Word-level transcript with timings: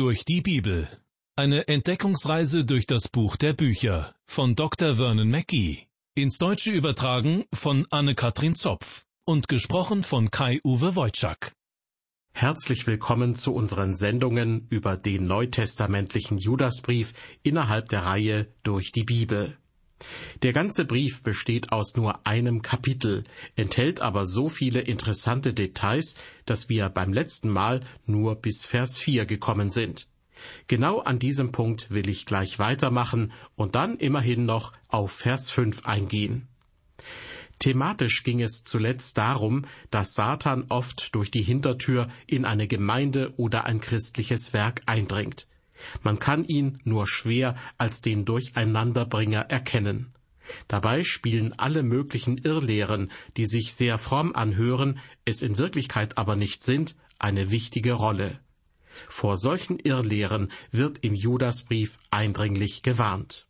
durch 0.00 0.24
die 0.24 0.40
Bibel. 0.40 0.88
Eine 1.36 1.68
Entdeckungsreise 1.68 2.64
durch 2.64 2.86
das 2.86 3.06
Buch 3.06 3.36
der 3.36 3.52
Bücher 3.52 4.14
von 4.26 4.54
Dr. 4.54 4.96
Vernon 4.96 5.28
Mackey. 5.28 5.88
Ins 6.14 6.38
Deutsche 6.38 6.70
übertragen 6.70 7.44
von 7.52 7.86
Anne-Katrin 7.90 8.54
Zopf 8.54 9.04
und 9.26 9.46
gesprochen 9.46 10.02
von 10.02 10.30
Kai-Uwe 10.30 10.96
Wojczak. 10.96 11.52
Herzlich 12.32 12.86
willkommen 12.86 13.34
zu 13.34 13.52
unseren 13.52 13.94
Sendungen 13.94 14.68
über 14.70 14.96
den 14.96 15.26
neutestamentlichen 15.26 16.38
Judasbrief 16.38 17.12
innerhalb 17.42 17.90
der 17.90 18.06
Reihe 18.06 18.54
durch 18.62 18.92
die 18.92 19.04
Bibel. 19.04 19.58
Der 20.42 20.52
ganze 20.52 20.84
Brief 20.84 21.22
besteht 21.22 21.72
aus 21.72 21.96
nur 21.96 22.26
einem 22.26 22.62
Kapitel, 22.62 23.24
enthält 23.56 24.00
aber 24.00 24.26
so 24.26 24.48
viele 24.48 24.80
interessante 24.80 25.52
Details, 25.54 26.14
dass 26.46 26.68
wir 26.68 26.88
beim 26.88 27.12
letzten 27.12 27.50
Mal 27.50 27.80
nur 28.06 28.36
bis 28.36 28.64
Vers 28.64 28.98
4 28.98 29.26
gekommen 29.26 29.70
sind. 29.70 30.08
Genau 30.68 31.00
an 31.00 31.18
diesem 31.18 31.52
Punkt 31.52 31.90
will 31.90 32.08
ich 32.08 32.24
gleich 32.24 32.58
weitermachen 32.58 33.32
und 33.56 33.74
dann 33.74 33.98
immerhin 33.98 34.46
noch 34.46 34.72
auf 34.88 35.12
Vers 35.12 35.50
5 35.50 35.84
eingehen. 35.84 36.48
Thematisch 37.58 38.22
ging 38.22 38.40
es 38.40 38.64
zuletzt 38.64 39.18
darum, 39.18 39.66
dass 39.90 40.14
Satan 40.14 40.64
oft 40.70 41.14
durch 41.14 41.30
die 41.30 41.42
Hintertür 41.42 42.08
in 42.26 42.46
eine 42.46 42.66
Gemeinde 42.66 43.34
oder 43.36 43.66
ein 43.66 43.80
christliches 43.80 44.54
Werk 44.54 44.80
eindringt. 44.86 45.46
Man 46.02 46.18
kann 46.18 46.44
ihn 46.44 46.78
nur 46.84 47.06
schwer 47.06 47.56
als 47.78 48.02
den 48.02 48.24
Durcheinanderbringer 48.24 49.42
erkennen. 49.42 50.12
Dabei 50.68 51.04
spielen 51.04 51.52
alle 51.58 51.82
möglichen 51.82 52.38
Irrlehren, 52.38 53.10
die 53.36 53.46
sich 53.46 53.74
sehr 53.74 53.98
fromm 53.98 54.34
anhören, 54.34 54.98
es 55.24 55.42
in 55.42 55.58
Wirklichkeit 55.58 56.18
aber 56.18 56.36
nicht 56.36 56.62
sind, 56.62 56.96
eine 57.18 57.50
wichtige 57.50 57.92
Rolle. 57.92 58.40
Vor 59.08 59.38
solchen 59.38 59.78
Irrlehren 59.78 60.50
wird 60.70 60.98
im 61.02 61.14
Judasbrief 61.14 61.96
eindringlich 62.10 62.82
gewarnt. 62.82 63.46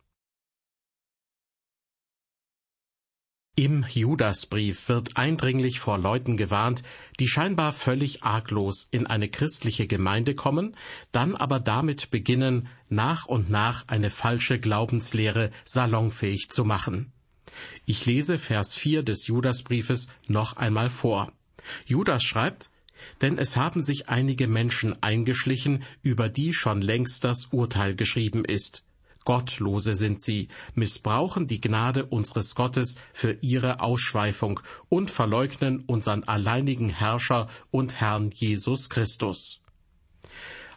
Im 3.57 3.85
Judasbrief 3.87 4.87
wird 4.87 5.17
eindringlich 5.17 5.81
vor 5.81 5.97
Leuten 5.97 6.37
gewarnt, 6.37 6.83
die 7.19 7.27
scheinbar 7.27 7.73
völlig 7.73 8.23
arglos 8.23 8.87
in 8.91 9.07
eine 9.07 9.27
christliche 9.27 9.87
Gemeinde 9.87 10.35
kommen, 10.35 10.77
dann 11.11 11.35
aber 11.35 11.59
damit 11.59 12.11
beginnen, 12.11 12.69
nach 12.87 13.25
und 13.25 13.49
nach 13.49 13.87
eine 13.89 14.09
falsche 14.09 14.57
Glaubenslehre 14.57 15.51
salonfähig 15.65 16.49
zu 16.49 16.63
machen. 16.63 17.11
Ich 17.85 18.05
lese 18.05 18.39
Vers 18.39 18.73
4 18.75 19.03
des 19.03 19.27
Judasbriefes 19.27 20.07
noch 20.27 20.55
einmal 20.55 20.89
vor. 20.89 21.33
Judas 21.85 22.23
schreibt, 22.23 22.69
denn 23.21 23.37
es 23.37 23.57
haben 23.57 23.81
sich 23.81 24.07
einige 24.07 24.47
Menschen 24.47 25.03
eingeschlichen, 25.03 25.83
über 26.01 26.29
die 26.29 26.53
schon 26.53 26.81
längst 26.81 27.25
das 27.25 27.47
Urteil 27.47 27.95
geschrieben 27.95 28.45
ist. 28.45 28.85
Gottlose 29.25 29.95
sind 29.95 30.21
sie, 30.21 30.47
missbrauchen 30.73 31.47
die 31.47 31.61
Gnade 31.61 32.05
unseres 32.05 32.55
Gottes 32.55 32.95
für 33.13 33.37
ihre 33.41 33.81
Ausschweifung 33.81 34.59
und 34.89 35.11
verleugnen 35.11 35.83
unseren 35.85 36.23
alleinigen 36.23 36.89
Herrscher 36.89 37.47
und 37.69 38.01
Herrn 38.01 38.31
Jesus 38.31 38.89
Christus. 38.89 39.61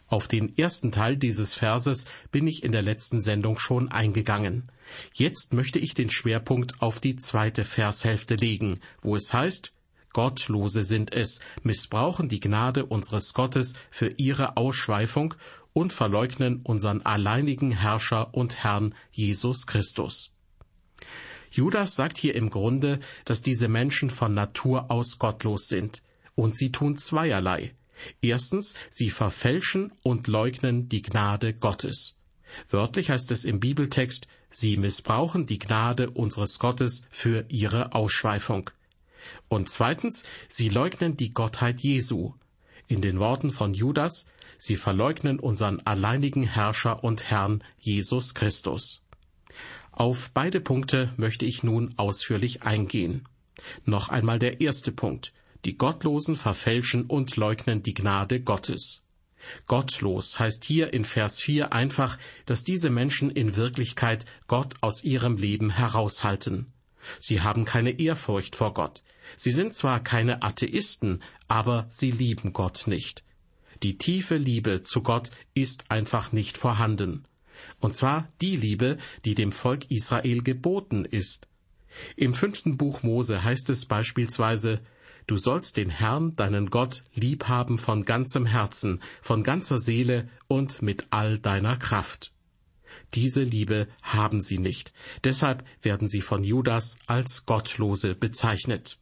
Auf 0.07 0.27
den 0.27 0.55
ersten 0.57 0.91
Teil 0.91 1.17
dieses 1.17 1.55
Verses 1.55 2.05
bin 2.31 2.45
ich 2.45 2.63
in 2.63 2.71
der 2.71 2.83
letzten 2.83 3.19
Sendung 3.19 3.57
schon 3.57 3.89
eingegangen. 3.89 4.71
Jetzt 5.13 5.53
möchte 5.53 5.79
ich 5.79 5.95
den 5.95 6.11
Schwerpunkt 6.11 6.81
auf 6.81 7.01
die 7.01 7.15
zweite 7.15 7.65
Vershälfte 7.65 8.35
legen, 8.35 8.79
wo 9.01 9.15
es 9.15 9.33
heißt, 9.33 9.73
Gottlose 10.15 10.85
sind 10.85 11.13
es, 11.13 11.41
missbrauchen 11.63 12.29
die 12.29 12.39
Gnade 12.39 12.85
unseres 12.85 13.33
Gottes 13.33 13.73
für 13.91 14.13
ihre 14.15 14.55
Ausschweifung 14.55 15.33
und 15.73 15.91
verleugnen 15.91 16.61
unseren 16.63 17.01
alleinigen 17.01 17.71
Herrscher 17.71 18.33
und 18.33 18.63
Herrn 18.63 18.95
Jesus 19.11 19.67
Christus. 19.67 20.31
Judas 21.51 21.95
sagt 21.95 22.17
hier 22.17 22.33
im 22.33 22.49
Grunde, 22.49 23.01
dass 23.25 23.41
diese 23.41 23.67
Menschen 23.67 24.09
von 24.09 24.33
Natur 24.33 24.89
aus 24.89 25.19
gottlos 25.19 25.67
sind. 25.67 26.01
Und 26.33 26.55
sie 26.55 26.71
tun 26.71 26.95
zweierlei. 26.95 27.75
Erstens, 28.21 28.73
sie 28.89 29.09
verfälschen 29.09 29.91
und 30.01 30.27
leugnen 30.27 30.87
die 30.87 31.01
Gnade 31.01 31.53
Gottes. 31.53 32.15
Wörtlich 32.69 33.09
heißt 33.09 33.31
es 33.31 33.43
im 33.43 33.59
Bibeltext, 33.59 34.27
sie 34.49 34.77
missbrauchen 34.77 35.45
die 35.45 35.59
Gnade 35.59 36.09
unseres 36.09 36.57
Gottes 36.57 37.01
für 37.09 37.43
ihre 37.49 37.91
Ausschweifung. 37.93 38.69
Und 39.47 39.69
zweitens, 39.69 40.23
sie 40.49 40.69
leugnen 40.69 41.17
die 41.17 41.33
Gottheit 41.33 41.79
Jesu. 41.79 42.33
In 42.87 43.01
den 43.01 43.19
Worten 43.19 43.51
von 43.51 43.73
Judas, 43.73 44.27
Sie 44.57 44.77
verleugnen 44.77 45.39
unseren 45.39 45.79
alleinigen 45.81 46.43
Herrscher 46.43 47.03
und 47.03 47.29
Herrn 47.29 47.63
Jesus 47.79 48.33
Christus. 48.33 49.01
Auf 49.91 50.31
beide 50.33 50.59
Punkte 50.59 51.13
möchte 51.17 51.45
ich 51.45 51.63
nun 51.63 51.93
ausführlich 51.97 52.63
eingehen. 52.63 53.27
Noch 53.85 54.09
einmal 54.09 54.39
der 54.39 54.61
erste 54.61 54.91
Punkt. 54.91 55.33
Die 55.63 55.77
Gottlosen 55.77 56.35
verfälschen 56.35 57.05
und 57.05 57.35
leugnen 57.37 57.81
die 57.81 57.93
Gnade 57.93 58.41
Gottes. 58.41 59.01
Gottlos 59.67 60.39
heißt 60.39 60.63
hier 60.63 60.93
in 60.93 61.05
Vers 61.05 61.39
4 61.39 61.71
einfach, 61.71 62.17
dass 62.45 62.63
diese 62.63 62.89
Menschen 62.89 63.29
in 63.29 63.55
Wirklichkeit 63.55 64.25
Gott 64.47 64.73
aus 64.81 65.03
ihrem 65.03 65.37
Leben 65.37 65.69
heraushalten. 65.69 66.73
Sie 67.19 67.41
haben 67.41 67.65
keine 67.65 67.99
Ehrfurcht 67.99 68.55
vor 68.55 68.73
Gott. 68.73 69.03
Sie 69.35 69.51
sind 69.51 69.73
zwar 69.73 70.01
keine 70.03 70.43
Atheisten, 70.43 71.21
aber 71.47 71.87
sie 71.89 72.11
lieben 72.11 72.53
Gott 72.53 72.83
nicht. 72.87 73.23
Die 73.83 73.97
tiefe 73.97 74.37
Liebe 74.37 74.83
zu 74.83 75.01
Gott 75.01 75.31
ist 75.53 75.91
einfach 75.91 76.31
nicht 76.31 76.57
vorhanden. 76.57 77.25
Und 77.79 77.93
zwar 77.93 78.29
die 78.41 78.55
Liebe, 78.55 78.97
die 79.25 79.35
dem 79.35 79.51
Volk 79.51 79.89
Israel 79.91 80.43
geboten 80.43 81.05
ist. 81.05 81.47
Im 82.15 82.33
fünften 82.33 82.77
Buch 82.77 83.03
Mose 83.03 83.43
heißt 83.43 83.69
es 83.69 83.85
beispielsweise, 83.85 84.81
Du 85.27 85.37
sollst 85.37 85.77
den 85.77 85.89
Herrn, 85.89 86.35
deinen 86.35 86.69
Gott, 86.69 87.03
lieb 87.15 87.47
haben 87.47 87.79
von 87.79 88.05
ganzem 88.05 88.45
Herzen, 88.45 89.01
von 89.23 89.41
ganzer 89.41 89.79
Seele 89.79 90.29
und 90.47 90.83
mit 90.83 91.07
all 91.09 91.39
deiner 91.39 91.77
Kraft. 91.77 92.31
Diese 93.13 93.43
Liebe 93.43 93.87
haben 94.01 94.41
sie 94.41 94.57
nicht, 94.57 94.93
deshalb 95.23 95.65
werden 95.81 96.07
sie 96.07 96.21
von 96.21 96.43
Judas 96.43 96.97
als 97.05 97.45
Gottlose 97.45 98.15
bezeichnet. 98.15 98.97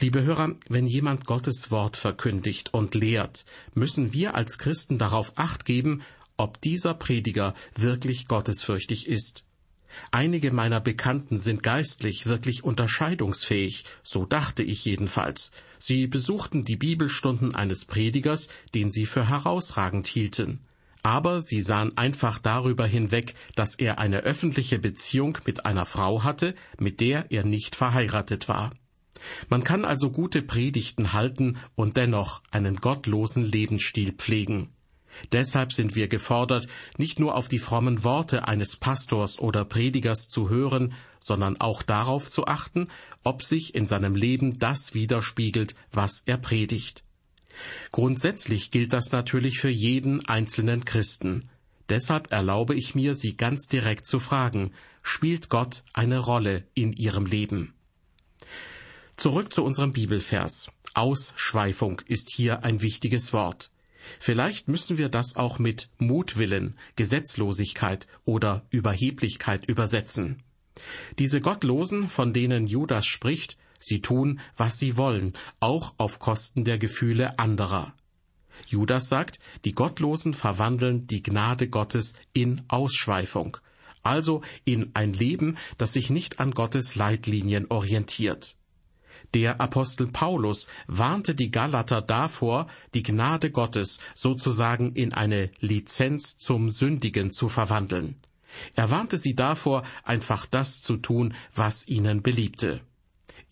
Liebe 0.00 0.22
Hörer, 0.22 0.56
wenn 0.68 0.86
jemand 0.86 1.26
Gottes 1.26 1.70
Wort 1.70 1.96
verkündigt 1.96 2.74
und 2.74 2.94
lehrt, 2.94 3.44
müssen 3.74 4.12
wir 4.12 4.34
als 4.34 4.58
Christen 4.58 4.98
darauf 4.98 5.32
acht 5.36 5.64
geben, 5.64 6.02
ob 6.36 6.60
dieser 6.60 6.94
Prediger 6.94 7.54
wirklich 7.76 8.26
gottesfürchtig 8.26 9.06
ist. 9.06 9.44
Einige 10.10 10.50
meiner 10.50 10.80
Bekannten 10.80 11.38
sind 11.38 11.62
geistlich 11.62 12.26
wirklich 12.26 12.64
unterscheidungsfähig, 12.64 13.84
so 14.02 14.24
dachte 14.24 14.62
ich 14.62 14.84
jedenfalls. 14.84 15.50
Sie 15.78 16.06
besuchten 16.06 16.64
die 16.64 16.76
Bibelstunden 16.76 17.54
eines 17.54 17.84
Predigers, 17.84 18.48
den 18.74 18.90
sie 18.90 19.06
für 19.06 19.28
herausragend 19.28 20.06
hielten. 20.06 20.60
Aber 21.02 21.42
sie 21.42 21.62
sahen 21.62 21.96
einfach 21.96 22.38
darüber 22.38 22.86
hinweg, 22.86 23.34
dass 23.56 23.74
er 23.74 23.98
eine 23.98 24.20
öffentliche 24.20 24.78
Beziehung 24.78 25.38
mit 25.44 25.66
einer 25.66 25.84
Frau 25.84 26.22
hatte, 26.22 26.54
mit 26.78 27.00
der 27.00 27.30
er 27.30 27.44
nicht 27.44 27.74
verheiratet 27.74 28.48
war. 28.48 28.70
Man 29.48 29.64
kann 29.64 29.84
also 29.84 30.10
gute 30.10 30.42
Predigten 30.42 31.12
halten 31.12 31.58
und 31.74 31.96
dennoch 31.96 32.42
einen 32.50 32.76
gottlosen 32.76 33.44
Lebensstil 33.44 34.12
pflegen. 34.12 34.70
Deshalb 35.30 35.72
sind 35.72 35.94
wir 35.94 36.08
gefordert, 36.08 36.68
nicht 36.96 37.18
nur 37.18 37.34
auf 37.36 37.48
die 37.48 37.58
frommen 37.58 38.02
Worte 38.02 38.48
eines 38.48 38.76
Pastors 38.76 39.38
oder 39.38 39.64
Predigers 39.64 40.28
zu 40.28 40.48
hören, 40.48 40.94
sondern 41.20 41.60
auch 41.60 41.82
darauf 41.82 42.30
zu 42.30 42.46
achten, 42.46 42.88
ob 43.22 43.42
sich 43.42 43.74
in 43.74 43.86
seinem 43.86 44.14
Leben 44.14 44.58
das 44.58 44.94
widerspiegelt, 44.94 45.74
was 45.92 46.22
er 46.26 46.38
predigt. 46.38 47.04
Grundsätzlich 47.90 48.70
gilt 48.70 48.92
das 48.92 49.12
natürlich 49.12 49.58
für 49.58 49.68
jeden 49.68 50.24
einzelnen 50.26 50.84
Christen. 50.84 51.48
Deshalb 51.88 52.32
erlaube 52.32 52.74
ich 52.74 52.94
mir, 52.94 53.14
Sie 53.14 53.36
ganz 53.36 53.66
direkt 53.66 54.06
zu 54.06 54.20
fragen, 54.20 54.72
spielt 55.02 55.48
Gott 55.48 55.84
eine 55.92 56.18
Rolle 56.18 56.64
in 56.74 56.92
Ihrem 56.92 57.26
Leben? 57.26 57.74
Zurück 59.16 59.52
zu 59.52 59.62
unserem 59.64 59.92
Bibelvers. 59.92 60.70
Ausschweifung 60.94 62.00
ist 62.06 62.32
hier 62.34 62.64
ein 62.64 62.82
wichtiges 62.82 63.32
Wort. 63.32 63.70
Vielleicht 64.18 64.68
müssen 64.68 64.98
wir 64.98 65.08
das 65.08 65.36
auch 65.36 65.58
mit 65.58 65.88
Mutwillen, 65.98 66.76
Gesetzlosigkeit 66.96 68.06
oder 68.24 68.66
Überheblichkeit 68.70 69.66
übersetzen. 69.66 70.42
Diese 71.18 71.40
Gottlosen, 71.40 72.08
von 72.08 72.32
denen 72.32 72.66
Judas 72.66 73.06
spricht, 73.06 73.56
sie 73.84 74.00
tun, 74.00 74.40
was 74.56 74.78
sie 74.78 74.96
wollen, 74.96 75.34
auch 75.60 75.94
auf 75.98 76.18
Kosten 76.18 76.64
der 76.64 76.78
Gefühle 76.78 77.38
anderer. 77.38 77.94
Judas 78.66 79.08
sagt, 79.08 79.38
die 79.64 79.74
Gottlosen 79.74 80.34
verwandeln 80.34 81.06
die 81.06 81.22
Gnade 81.22 81.68
Gottes 81.68 82.14
in 82.32 82.62
Ausschweifung, 82.68 83.56
also 84.02 84.42
in 84.64 84.90
ein 84.94 85.12
Leben, 85.12 85.56
das 85.78 85.92
sich 85.92 86.10
nicht 86.10 86.40
an 86.40 86.52
Gottes 86.52 86.94
Leitlinien 86.94 87.66
orientiert. 87.70 88.56
Der 89.34 89.60
Apostel 89.60 90.08
Paulus 90.08 90.68
warnte 90.86 91.34
die 91.34 91.50
Galater 91.50 92.02
davor, 92.02 92.66
die 92.92 93.02
Gnade 93.02 93.50
Gottes 93.50 93.98
sozusagen 94.14 94.92
in 94.92 95.14
eine 95.14 95.50
Lizenz 95.60 96.36
zum 96.36 96.70
Sündigen 96.70 97.30
zu 97.30 97.48
verwandeln. 97.48 98.16
Er 98.74 98.90
warnte 98.90 99.16
sie 99.16 99.34
davor, 99.34 99.84
einfach 100.02 100.44
das 100.44 100.82
zu 100.82 100.98
tun, 100.98 101.34
was 101.54 101.88
ihnen 101.88 102.22
beliebte. 102.22 102.82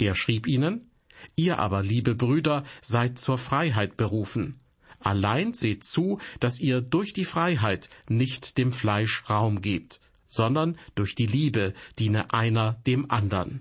Er 0.00 0.14
schrieb 0.14 0.46
ihnen, 0.46 0.90
Ihr 1.36 1.58
aber, 1.58 1.82
liebe 1.82 2.14
Brüder, 2.14 2.64
seid 2.80 3.18
zur 3.18 3.36
Freiheit 3.36 3.98
berufen. 3.98 4.58
Allein 4.98 5.54
seht 5.54 5.84
zu, 5.84 6.18
dass 6.40 6.60
ihr 6.60 6.80
durch 6.80 7.12
die 7.12 7.24
Freiheit 7.24 7.90
nicht 8.08 8.58
dem 8.58 8.72
Fleisch 8.72 9.28
Raum 9.28 9.60
gebt, 9.60 10.00
sondern 10.28 10.78
durch 10.94 11.14
die 11.14 11.26
Liebe 11.26 11.74
diene 11.98 12.32
einer 12.32 12.80
dem 12.86 13.10
andern. 13.10 13.60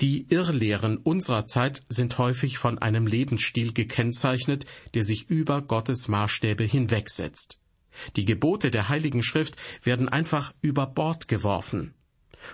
Die 0.00 0.26
Irrlehren 0.28 0.96
unserer 0.96 1.44
Zeit 1.44 1.82
sind 1.88 2.18
häufig 2.18 2.58
von 2.58 2.78
einem 2.78 3.08
Lebensstil 3.08 3.72
gekennzeichnet, 3.72 4.64
der 4.94 5.02
sich 5.02 5.28
über 5.28 5.62
Gottes 5.62 6.06
Maßstäbe 6.06 6.62
hinwegsetzt. 6.62 7.58
Die 8.14 8.24
Gebote 8.24 8.70
der 8.70 8.88
Heiligen 8.88 9.24
Schrift 9.24 9.56
werden 9.82 10.08
einfach 10.08 10.54
über 10.60 10.86
Bord 10.86 11.26
geworfen. 11.26 11.94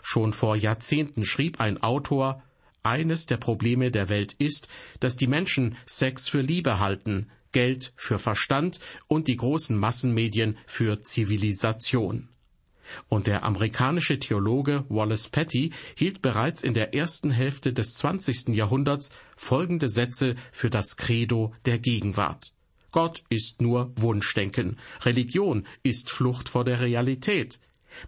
Schon 0.02 0.32
vor 0.32 0.56
Jahrzehnten 0.56 1.24
schrieb 1.24 1.60
ein 1.60 1.82
Autor, 1.82 2.42
eines 2.82 3.26
der 3.26 3.38
Probleme 3.38 3.90
der 3.90 4.08
Welt 4.08 4.34
ist, 4.38 4.68
dass 5.00 5.16
die 5.16 5.26
Menschen 5.26 5.76
Sex 5.86 6.28
für 6.28 6.42
Liebe 6.42 6.78
halten, 6.78 7.30
Geld 7.52 7.92
für 7.96 8.18
Verstand 8.18 8.80
und 9.06 9.28
die 9.28 9.36
großen 9.36 9.76
Massenmedien 9.76 10.58
für 10.66 11.00
Zivilisation. 11.02 12.28
Und 13.08 13.26
der 13.26 13.44
amerikanische 13.44 14.18
Theologe 14.18 14.84
Wallace 14.88 15.28
Petty 15.28 15.72
hielt 15.94 16.20
bereits 16.20 16.62
in 16.62 16.74
der 16.74 16.94
ersten 16.94 17.30
Hälfte 17.30 17.72
des 17.72 17.94
20. 17.94 18.48
Jahrhunderts 18.48 19.10
folgende 19.36 19.88
Sätze 19.88 20.36
für 20.52 20.68
das 20.68 20.96
Credo 20.96 21.54
der 21.64 21.78
Gegenwart. 21.78 22.52
Gott 22.90 23.24
ist 23.28 23.60
nur 23.60 23.92
Wunschdenken. 23.96 24.76
Religion 25.02 25.66
ist 25.82 26.10
Flucht 26.10 26.48
vor 26.48 26.64
der 26.64 26.80
Realität. 26.80 27.58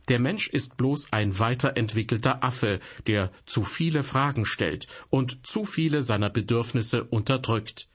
Der 0.08 0.18
Mensch 0.18 0.48
ist 0.48 0.76
bloß 0.76 1.12
ein 1.12 1.38
weiterentwickelter 1.38 2.42
Affe, 2.42 2.80
der 3.06 3.30
zu 3.44 3.64
viele 3.64 4.02
Fragen 4.02 4.46
stellt 4.46 4.86
und 5.08 5.46
zu 5.46 5.64
viele 5.64 6.02
seiner 6.02 6.30
Bedürfnisse 6.30 7.04
unterdrückt. 7.04 7.88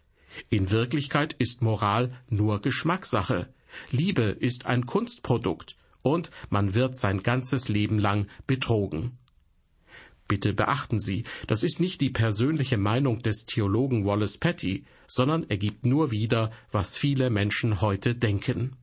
In 0.50 0.72
Wirklichkeit 0.72 1.34
ist 1.34 1.62
Moral 1.62 2.14
nur 2.30 2.62
Geschmackssache. 2.62 3.54
Liebe 3.90 4.24
ist 4.24 4.66
ein 4.66 4.86
Kunstprodukt 4.86 5.78
und 6.02 6.32
man 6.50 6.74
wird 6.74 6.98
sein 6.98 7.24
ganzes 7.24 7.68
Leben 7.70 8.00
lang 8.00 8.28
betrogen. 8.48 9.18
Bitte 10.28 10.54
beachten 10.54 11.02
Sie, 11.02 11.26
das 11.48 11.62
ist 11.62 11.82
nicht 11.82 12.00
die 12.00 12.10
persönliche 12.10 12.78
Meinung 12.78 13.22
des 13.22 13.46
Theologen 13.46 14.06
Wallace 14.06 14.38
Petty, 14.38 14.86
sondern 15.08 15.46
er 15.50 15.58
gibt 15.58 15.86
nur 15.86 16.12
wieder, 16.12 16.52
was 16.72 16.98
viele 16.98 17.30
Menschen 17.30 17.82
heute 17.82 18.16
denken. 18.16 18.78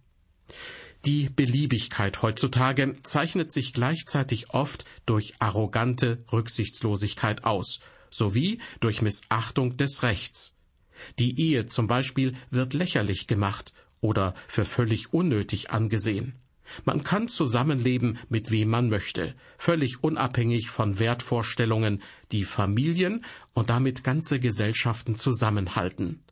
Die 1.09 1.31
Beliebigkeit 1.35 2.21
heutzutage 2.21 2.93
zeichnet 3.03 3.51
sich 3.51 3.73
gleichzeitig 3.73 4.51
oft 4.51 4.85
durch 5.07 5.33
arrogante 5.39 6.19
Rücksichtslosigkeit 6.31 7.45
aus, 7.45 7.81
sowie 8.11 8.61
durch 8.81 9.01
Missachtung 9.01 9.79
des 9.79 10.03
Rechts. 10.03 10.53
Die 11.19 11.41
Ehe 11.41 11.67
zum 11.67 11.87
Beispiel 11.87 12.35
wird 12.51 12.75
lächerlich 12.75 13.27
gemacht 13.27 13.73
oder 14.03 14.35
für 14.49 14.67
völlig 14.67 15.15
unnötig 15.15 15.71
angesehen. 15.71 16.35
Man 16.85 17.05
kann 17.05 17.29
zusammenleben, 17.29 18.19
mit 18.29 18.51
wem 18.51 18.69
man 18.69 18.91
möchte, 18.91 19.35
völlig 19.57 20.05
unabhängig 20.05 20.69
von 20.69 20.99
Wertvorstellungen, 20.99 22.03
die 22.33 22.45
Familien 22.45 23.25
und 23.55 23.71
damit 23.71 24.05
ganze 24.05 24.41
Gesellschaften 24.41 25.17
zusammenhalten. 25.17 26.23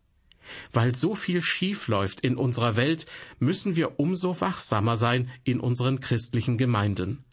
Weil 0.73 0.95
so 0.95 1.15
viel 1.15 1.43
schief 1.43 1.89
läuft 1.89 2.21
in 2.21 2.37
unserer 2.37 2.77
Welt, 2.77 3.07
müssen 3.39 3.77
wir 3.77 3.99
umso 3.99 4.41
wachsamer 4.41 4.97
sein 4.97 5.31
in 5.45 5.61
unseren 5.61 6.01
christlichen 6.01 6.59
Gemeinden. 6.59 7.25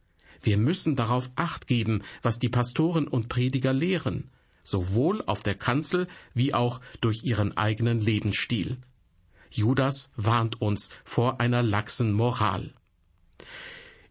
Wir 0.41 0.57
müssen 0.57 0.95
darauf 0.95 1.31
acht 1.35 1.67
geben, 1.67 2.03
was 2.21 2.39
die 2.39 2.49
Pastoren 2.49 3.07
und 3.07 3.29
Prediger 3.29 3.73
lehren, 3.73 4.29
sowohl 4.63 5.23
auf 5.25 5.41
der 5.41 5.55
Kanzel 5.55 6.07
wie 6.33 6.53
auch 6.53 6.81
durch 6.99 7.23
ihren 7.23 7.55
eigenen 7.55 8.01
Lebensstil. 8.01 8.77
Judas 9.49 10.11
warnt 10.15 10.61
uns 10.61 10.89
vor 11.05 11.39
einer 11.39 11.63
laxen 11.63 12.11
Moral. 12.11 12.73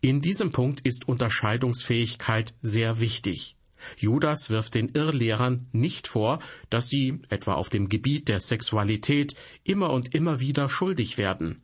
In 0.00 0.20
diesem 0.20 0.52
Punkt 0.52 0.80
ist 0.80 1.06
Unterscheidungsfähigkeit 1.06 2.54
sehr 2.60 2.98
wichtig. 2.98 3.56
Judas 3.96 4.50
wirft 4.50 4.74
den 4.74 4.90
Irrlehrern 4.90 5.66
nicht 5.72 6.08
vor, 6.08 6.38
dass 6.70 6.88
sie, 6.88 7.20
etwa 7.28 7.54
auf 7.54 7.70
dem 7.70 7.88
Gebiet 7.88 8.28
der 8.28 8.40
Sexualität, 8.40 9.34
immer 9.64 9.90
und 9.90 10.14
immer 10.14 10.40
wieder 10.40 10.68
schuldig 10.68 11.18
werden. 11.18 11.62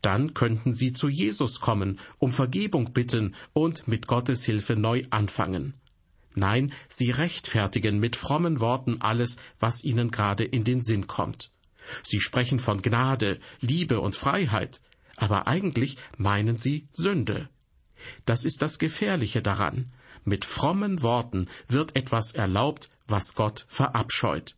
Dann 0.00 0.34
könnten 0.34 0.74
sie 0.74 0.92
zu 0.92 1.08
Jesus 1.08 1.60
kommen, 1.60 1.98
um 2.18 2.32
Vergebung 2.32 2.92
bitten 2.92 3.34
und 3.52 3.88
mit 3.88 4.06
Gottes 4.06 4.44
Hilfe 4.44 4.76
neu 4.76 5.04
anfangen. 5.10 5.74
Nein, 6.34 6.72
sie 6.88 7.10
rechtfertigen 7.10 7.98
mit 7.98 8.14
frommen 8.16 8.60
Worten 8.60 9.00
alles, 9.00 9.36
was 9.58 9.84
ihnen 9.84 10.10
gerade 10.10 10.44
in 10.44 10.64
den 10.64 10.82
Sinn 10.82 11.06
kommt. 11.06 11.50
Sie 12.02 12.20
sprechen 12.20 12.58
von 12.58 12.82
Gnade, 12.82 13.38
Liebe 13.60 14.00
und 14.00 14.16
Freiheit, 14.16 14.80
aber 15.16 15.46
eigentlich 15.46 15.96
meinen 16.18 16.58
sie 16.58 16.88
Sünde. 16.92 17.48
Das 18.26 18.44
ist 18.44 18.60
das 18.60 18.78
Gefährliche 18.78 19.40
daran. 19.40 19.90
Mit 20.28 20.44
frommen 20.44 21.02
Worten 21.02 21.48
wird 21.68 21.94
etwas 21.94 22.32
erlaubt, 22.32 22.90
was 23.06 23.36
Gott 23.36 23.64
verabscheut. 23.68 24.56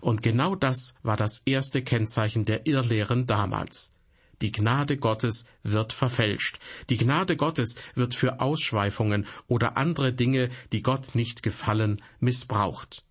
Und 0.00 0.22
genau 0.22 0.56
das 0.56 0.94
war 1.02 1.18
das 1.18 1.42
erste 1.44 1.82
Kennzeichen 1.82 2.46
der 2.46 2.66
Irrlehren 2.66 3.26
damals. 3.26 3.92
Die 4.40 4.50
Gnade 4.50 4.96
Gottes 4.96 5.44
wird 5.62 5.92
verfälscht. 5.92 6.58
Die 6.88 6.96
Gnade 6.96 7.36
Gottes 7.36 7.76
wird 7.94 8.14
für 8.14 8.40
Ausschweifungen 8.40 9.26
oder 9.46 9.76
andere 9.76 10.14
Dinge, 10.14 10.48
die 10.72 10.80
Gott 10.80 11.14
nicht 11.14 11.42
gefallen, 11.42 12.00
missbraucht. 12.20 13.04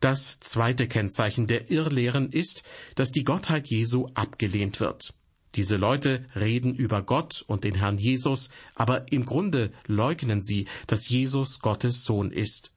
Das 0.00 0.38
zweite 0.40 0.88
Kennzeichen 0.88 1.46
der 1.46 1.70
Irrlehren 1.70 2.30
ist, 2.30 2.64
dass 2.96 3.12
die 3.12 3.24
Gottheit 3.24 3.68
Jesu 3.68 4.10
abgelehnt 4.12 4.78
wird. 4.80 5.14
Diese 5.56 5.76
Leute 5.76 6.24
reden 6.34 6.74
über 6.74 7.02
Gott 7.02 7.42
und 7.46 7.64
den 7.64 7.74
Herrn 7.74 7.96
Jesus, 7.96 8.50
aber 8.74 9.10
im 9.10 9.24
Grunde 9.24 9.72
leugnen 9.86 10.42
sie, 10.42 10.66
dass 10.86 11.08
Jesus 11.08 11.60
Gottes 11.60 12.04
Sohn 12.04 12.30
ist. 12.30 12.72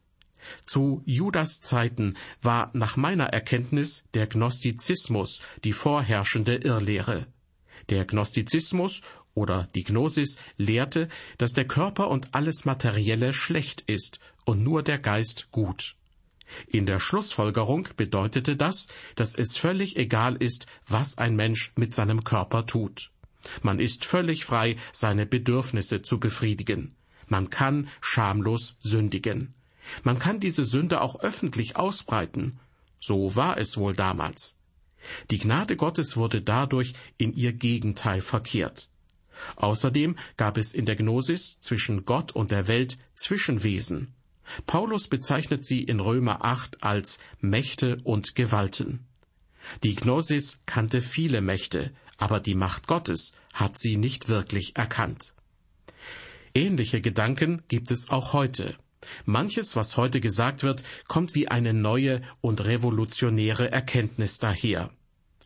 Zu 0.64 1.02
Judas 1.06 1.60
Zeiten 1.60 2.16
war 2.42 2.72
nach 2.74 2.96
meiner 2.96 3.26
Erkenntnis 3.26 4.06
der 4.14 4.28
Gnostizismus 4.28 5.42
die 5.66 5.74
vorherrschende 5.74 6.56
Irrlehre. 6.56 7.28
Der 7.90 8.06
Gnostizismus 8.06 9.02
oder 9.34 9.68
die 9.76 9.84
Gnosis 9.84 10.38
lehrte, 10.58 11.10
dass 11.38 11.52
der 11.52 11.68
Körper 11.68 12.10
und 12.10 12.34
alles 12.34 12.64
Materielle 12.64 13.34
schlecht 13.34 13.82
ist 13.88 14.20
und 14.46 14.64
nur 14.64 14.84
der 14.84 15.00
Geist 15.00 15.52
gut. 15.52 15.96
In 16.68 16.86
der 16.86 17.00
Schlussfolgerung 17.00 17.88
bedeutete 17.96 18.56
das, 18.56 18.88
dass 19.16 19.36
es 19.36 19.58
völlig 19.58 19.98
egal 19.98 20.36
ist, 20.36 20.66
was 20.88 21.18
ein 21.18 21.36
Mensch 21.36 21.72
mit 21.76 21.94
seinem 21.94 22.24
Körper 22.24 22.66
tut. 22.66 23.12
Man 23.62 23.80
ist 23.80 24.06
völlig 24.06 24.46
frei, 24.46 24.76
seine 24.92 25.26
Bedürfnisse 25.26 26.02
zu 26.02 26.20
befriedigen. 26.20 26.96
Man 27.28 27.50
kann 27.50 27.90
schamlos 28.02 28.76
sündigen. 28.80 29.54
Man 30.04 30.20
kann 30.20 30.40
diese 30.40 30.66
Sünde 30.66 31.02
auch 31.02 31.22
öffentlich 31.22 31.76
ausbreiten. 31.76 32.60
So 33.00 33.36
war 33.36 33.58
es 33.58 33.78
wohl 33.78 33.94
damals. 33.94 34.58
Die 35.32 35.38
Gnade 35.38 35.78
Gottes 35.78 36.18
wurde 36.18 36.42
dadurch 36.42 36.94
in 37.18 37.34
ihr 37.34 37.54
Gegenteil 37.54 38.22
verkehrt. 38.22 38.90
Außerdem 39.56 40.18
gab 40.36 40.58
es 40.58 40.74
in 40.74 40.86
der 40.86 40.98
Gnosis 40.98 41.60
zwischen 41.62 42.04
Gott 42.04 42.34
und 42.34 42.52
der 42.52 42.68
Welt 42.68 42.98
Zwischenwesen. 43.14 44.14
Paulus 44.66 45.08
bezeichnet 45.08 45.66
sie 45.66 45.84
in 45.84 46.00
Römer 46.00 46.44
8 46.44 46.84
als 46.84 47.20
Mächte 47.40 47.98
und 48.04 48.36
Gewalten. 48.36 49.06
Die 49.84 49.96
Gnosis 49.96 50.60
kannte 50.66 51.02
viele 51.02 51.42
Mächte, 51.42 51.92
aber 52.18 52.40
die 52.40 52.56
Macht 52.56 52.88
Gottes 52.88 53.34
hat 53.54 53.78
sie 53.78 53.98
nicht 53.98 54.30
wirklich 54.30 54.76
erkannt. 54.76 55.34
Ähnliche 56.56 57.02
Gedanken 57.02 57.62
gibt 57.68 57.92
es 57.92 58.10
auch 58.10 58.34
heute. 58.34 58.76
Manches, 59.26 59.76
was 59.76 59.98
heute 59.98 60.20
gesagt 60.20 60.64
wird, 60.64 60.84
kommt 61.08 61.36
wie 61.36 61.48
eine 61.48 61.74
neue 61.74 62.22
und 62.42 62.64
revolutionäre 62.64 63.72
Erkenntnis 63.72 64.40
daher. 64.40 64.92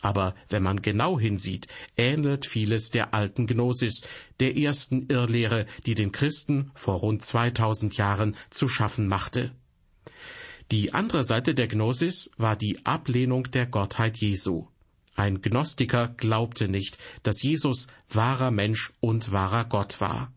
Aber 0.04 0.36
wenn 0.50 0.62
man 0.62 0.82
genau 0.82 1.18
hinsieht, 1.18 1.68
ähnelt 1.96 2.46
vieles 2.46 2.92
der 2.92 3.14
alten 3.14 3.48
Gnosis, 3.48 4.02
der 4.42 4.58
ersten 4.58 5.08
Irrlehre, 5.08 5.66
die 5.86 5.96
den 5.96 6.12
Christen 6.12 6.72
vor 6.76 6.96
rund 6.96 7.24
2000 7.24 7.96
Jahren 7.96 8.36
zu 8.50 8.68
schaffen 8.68 9.08
machte. 9.08 9.54
Die 10.72 10.94
andere 10.94 11.24
Seite 11.24 11.56
der 11.56 11.70
Gnosis 11.70 12.30
war 12.36 12.58
die 12.58 12.86
Ablehnung 12.86 13.44
der 13.52 13.66
Gottheit 13.66 14.18
Jesu. 14.18 14.68
Ein 15.16 15.42
Gnostiker 15.42 16.10
glaubte 16.10 16.68
nicht, 16.68 16.98
dass 17.24 17.42
Jesus 17.42 17.88
wahrer 18.10 18.52
Mensch 18.52 18.92
und 19.00 19.32
wahrer 19.32 19.64
Gott 19.64 20.02
war. 20.02 20.34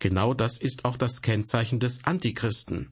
Genau 0.00 0.34
das 0.34 0.58
ist 0.58 0.84
auch 0.84 0.96
das 0.96 1.22
Kennzeichen 1.22 1.78
des 1.78 2.04
Antichristen. 2.04 2.90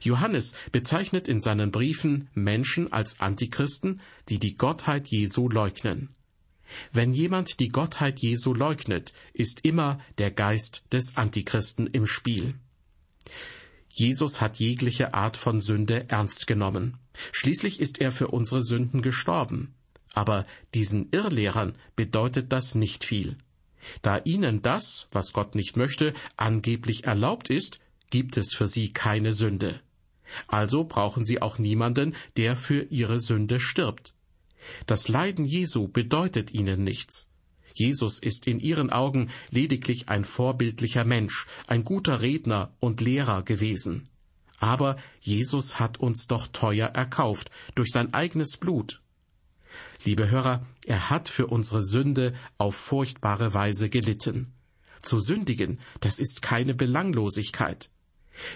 Johannes 0.00 0.54
bezeichnet 0.72 1.28
in 1.28 1.40
seinen 1.40 1.70
Briefen 1.70 2.28
Menschen 2.34 2.92
als 2.92 3.20
Antichristen, 3.20 4.00
die 4.28 4.38
die 4.38 4.56
Gottheit 4.56 5.08
Jesu 5.08 5.48
leugnen. 5.48 6.14
Wenn 6.92 7.12
jemand 7.12 7.60
die 7.60 7.68
Gottheit 7.68 8.20
Jesu 8.20 8.52
leugnet, 8.52 9.12
ist 9.32 9.64
immer 9.64 10.00
der 10.18 10.30
Geist 10.30 10.84
des 10.92 11.16
Antichristen 11.16 11.86
im 11.86 12.06
Spiel. 12.06 12.54
Jesus 13.88 14.40
hat 14.40 14.58
jegliche 14.58 15.14
Art 15.14 15.36
von 15.36 15.60
Sünde 15.60 16.06
ernst 16.08 16.46
genommen. 16.46 16.98
Schließlich 17.32 17.80
ist 17.80 17.98
er 18.00 18.12
für 18.12 18.28
unsere 18.28 18.62
Sünden 18.62 19.00
gestorben. 19.00 19.74
Aber 20.12 20.46
diesen 20.74 21.08
Irrlehrern 21.12 21.76
bedeutet 21.94 22.52
das 22.52 22.74
nicht 22.74 23.04
viel. 23.04 23.36
Da 24.02 24.18
ihnen 24.24 24.62
das, 24.62 25.08
was 25.12 25.32
Gott 25.32 25.54
nicht 25.54 25.76
möchte, 25.76 26.12
angeblich 26.36 27.04
erlaubt 27.04 27.50
ist, 27.50 27.78
gibt 28.10 28.36
es 28.36 28.54
für 28.54 28.66
sie 28.66 28.92
keine 28.92 29.32
Sünde. 29.32 29.80
Also 30.48 30.84
brauchen 30.84 31.24
sie 31.24 31.40
auch 31.40 31.58
niemanden, 31.58 32.14
der 32.36 32.56
für 32.56 32.82
ihre 32.90 33.20
Sünde 33.20 33.60
stirbt. 33.60 34.14
Das 34.86 35.08
Leiden 35.08 35.44
Jesu 35.44 35.88
bedeutet 35.88 36.52
ihnen 36.52 36.82
nichts. 36.82 37.28
Jesus 37.74 38.18
ist 38.18 38.46
in 38.46 38.58
ihren 38.58 38.90
Augen 38.90 39.30
lediglich 39.50 40.08
ein 40.08 40.24
vorbildlicher 40.24 41.04
Mensch, 41.04 41.46
ein 41.66 41.84
guter 41.84 42.22
Redner 42.22 42.72
und 42.80 43.00
Lehrer 43.00 43.42
gewesen. 43.42 44.08
Aber 44.58 44.96
Jesus 45.20 45.78
hat 45.78 45.98
uns 45.98 46.26
doch 46.26 46.48
teuer 46.48 46.88
erkauft 46.88 47.50
durch 47.74 47.90
sein 47.90 48.14
eigenes 48.14 48.56
Blut. 48.56 49.02
Liebe 50.04 50.30
Hörer, 50.30 50.66
er 50.86 51.10
hat 51.10 51.28
für 51.28 51.48
unsere 51.48 51.84
Sünde 51.84 52.32
auf 52.56 52.74
furchtbare 52.74 53.52
Weise 53.52 53.90
gelitten. 53.90 54.54
Zu 55.02 55.20
sündigen, 55.20 55.78
das 56.00 56.18
ist 56.18 56.40
keine 56.40 56.74
Belanglosigkeit. 56.74 57.90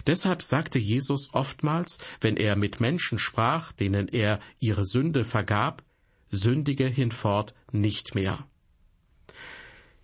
Deshalb 0.06 0.42
sagte 0.42 0.78
Jesus 0.78 1.30
oftmals, 1.32 1.98
wenn 2.20 2.36
er 2.36 2.56
mit 2.56 2.80
Menschen 2.80 3.18
sprach, 3.18 3.72
denen 3.72 4.08
er 4.08 4.40
ihre 4.58 4.84
Sünde 4.84 5.24
vergab, 5.24 5.82
sündige 6.30 6.86
hinfort 6.86 7.54
nicht 7.72 8.14
mehr. 8.14 8.46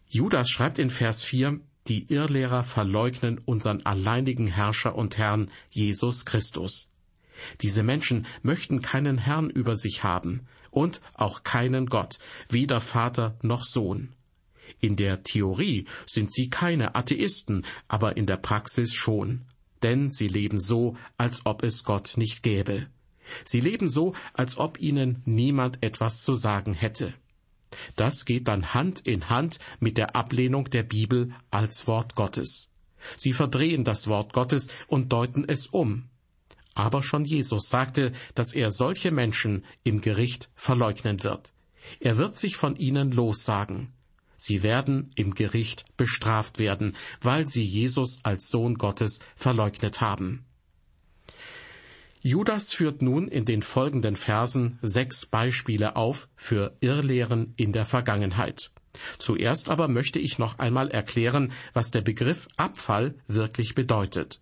Judas 0.08 0.48
schreibt 0.48 0.78
in 0.78 0.90
Vers 0.90 1.24
4, 1.24 1.60
die 1.88 2.12
Irrlehrer 2.12 2.64
verleugnen 2.64 3.38
unseren 3.44 3.84
alleinigen 3.86 4.48
Herrscher 4.48 4.96
und 4.96 5.18
Herrn 5.18 5.50
Jesus 5.70 6.24
Christus. 6.24 6.88
Diese 7.60 7.82
Menschen 7.82 8.26
möchten 8.42 8.80
keinen 8.80 9.18
Herrn 9.18 9.50
über 9.50 9.76
sich 9.76 10.02
haben 10.02 10.46
und 10.70 11.00
auch 11.14 11.42
keinen 11.42 11.86
Gott, 11.86 12.18
weder 12.48 12.80
Vater 12.80 13.38
noch 13.42 13.64
Sohn. 13.64 14.14
In 14.80 14.96
der 14.96 15.22
Theorie 15.22 15.86
sind 16.06 16.32
sie 16.32 16.50
keine 16.50 16.94
Atheisten, 16.94 17.64
aber 17.88 18.16
in 18.16 18.26
der 18.26 18.36
Praxis 18.36 18.92
schon 18.92 19.44
denn 19.82 20.10
sie 20.10 20.28
leben 20.28 20.60
so, 20.60 20.96
als 21.16 21.44
ob 21.44 21.62
es 21.62 21.84
Gott 21.84 22.14
nicht 22.16 22.42
gäbe. 22.42 22.86
Sie 23.44 23.60
leben 23.60 23.88
so, 23.88 24.14
als 24.34 24.56
ob 24.56 24.80
ihnen 24.80 25.22
niemand 25.24 25.82
etwas 25.82 26.22
zu 26.22 26.34
sagen 26.34 26.74
hätte. 26.74 27.12
Das 27.96 28.24
geht 28.24 28.48
dann 28.48 28.74
Hand 28.74 29.00
in 29.00 29.28
Hand 29.28 29.58
mit 29.80 29.98
der 29.98 30.14
Ablehnung 30.16 30.70
der 30.70 30.82
Bibel 30.82 31.34
als 31.50 31.86
Wort 31.86 32.14
Gottes. 32.14 32.70
Sie 33.16 33.32
verdrehen 33.32 33.84
das 33.84 34.06
Wort 34.08 34.32
Gottes 34.32 34.68
und 34.86 35.12
deuten 35.12 35.44
es 35.46 35.66
um. 35.66 36.08
Aber 36.74 37.02
schon 37.02 37.24
Jesus 37.24 37.68
sagte, 37.68 38.12
dass 38.34 38.52
er 38.52 38.70
solche 38.70 39.10
Menschen 39.10 39.64
im 39.82 40.00
Gericht 40.00 40.50
verleugnen 40.54 41.22
wird. 41.24 41.52
Er 42.00 42.18
wird 42.18 42.36
sich 42.36 42.56
von 42.56 42.76
ihnen 42.76 43.12
lossagen. 43.12 43.92
Sie 44.46 44.62
werden 44.62 45.10
im 45.16 45.34
Gericht 45.34 45.84
bestraft 45.96 46.60
werden, 46.60 46.94
weil 47.20 47.48
sie 47.48 47.64
Jesus 47.64 48.20
als 48.22 48.48
Sohn 48.48 48.76
Gottes 48.76 49.18
verleugnet 49.34 50.00
haben. 50.00 50.44
Judas 52.20 52.72
führt 52.72 53.02
nun 53.02 53.26
in 53.26 53.44
den 53.44 53.60
folgenden 53.60 54.14
Versen 54.14 54.78
sechs 54.82 55.26
Beispiele 55.26 55.96
auf 55.96 56.28
für 56.36 56.76
Irrlehren 56.80 57.54
in 57.56 57.72
der 57.72 57.86
Vergangenheit. 57.86 58.70
Zuerst 59.18 59.68
aber 59.68 59.88
möchte 59.88 60.20
ich 60.20 60.38
noch 60.38 60.60
einmal 60.60 60.92
erklären, 60.92 61.50
was 61.72 61.90
der 61.90 62.02
Begriff 62.02 62.46
Abfall 62.56 63.16
wirklich 63.26 63.74
bedeutet. 63.74 64.40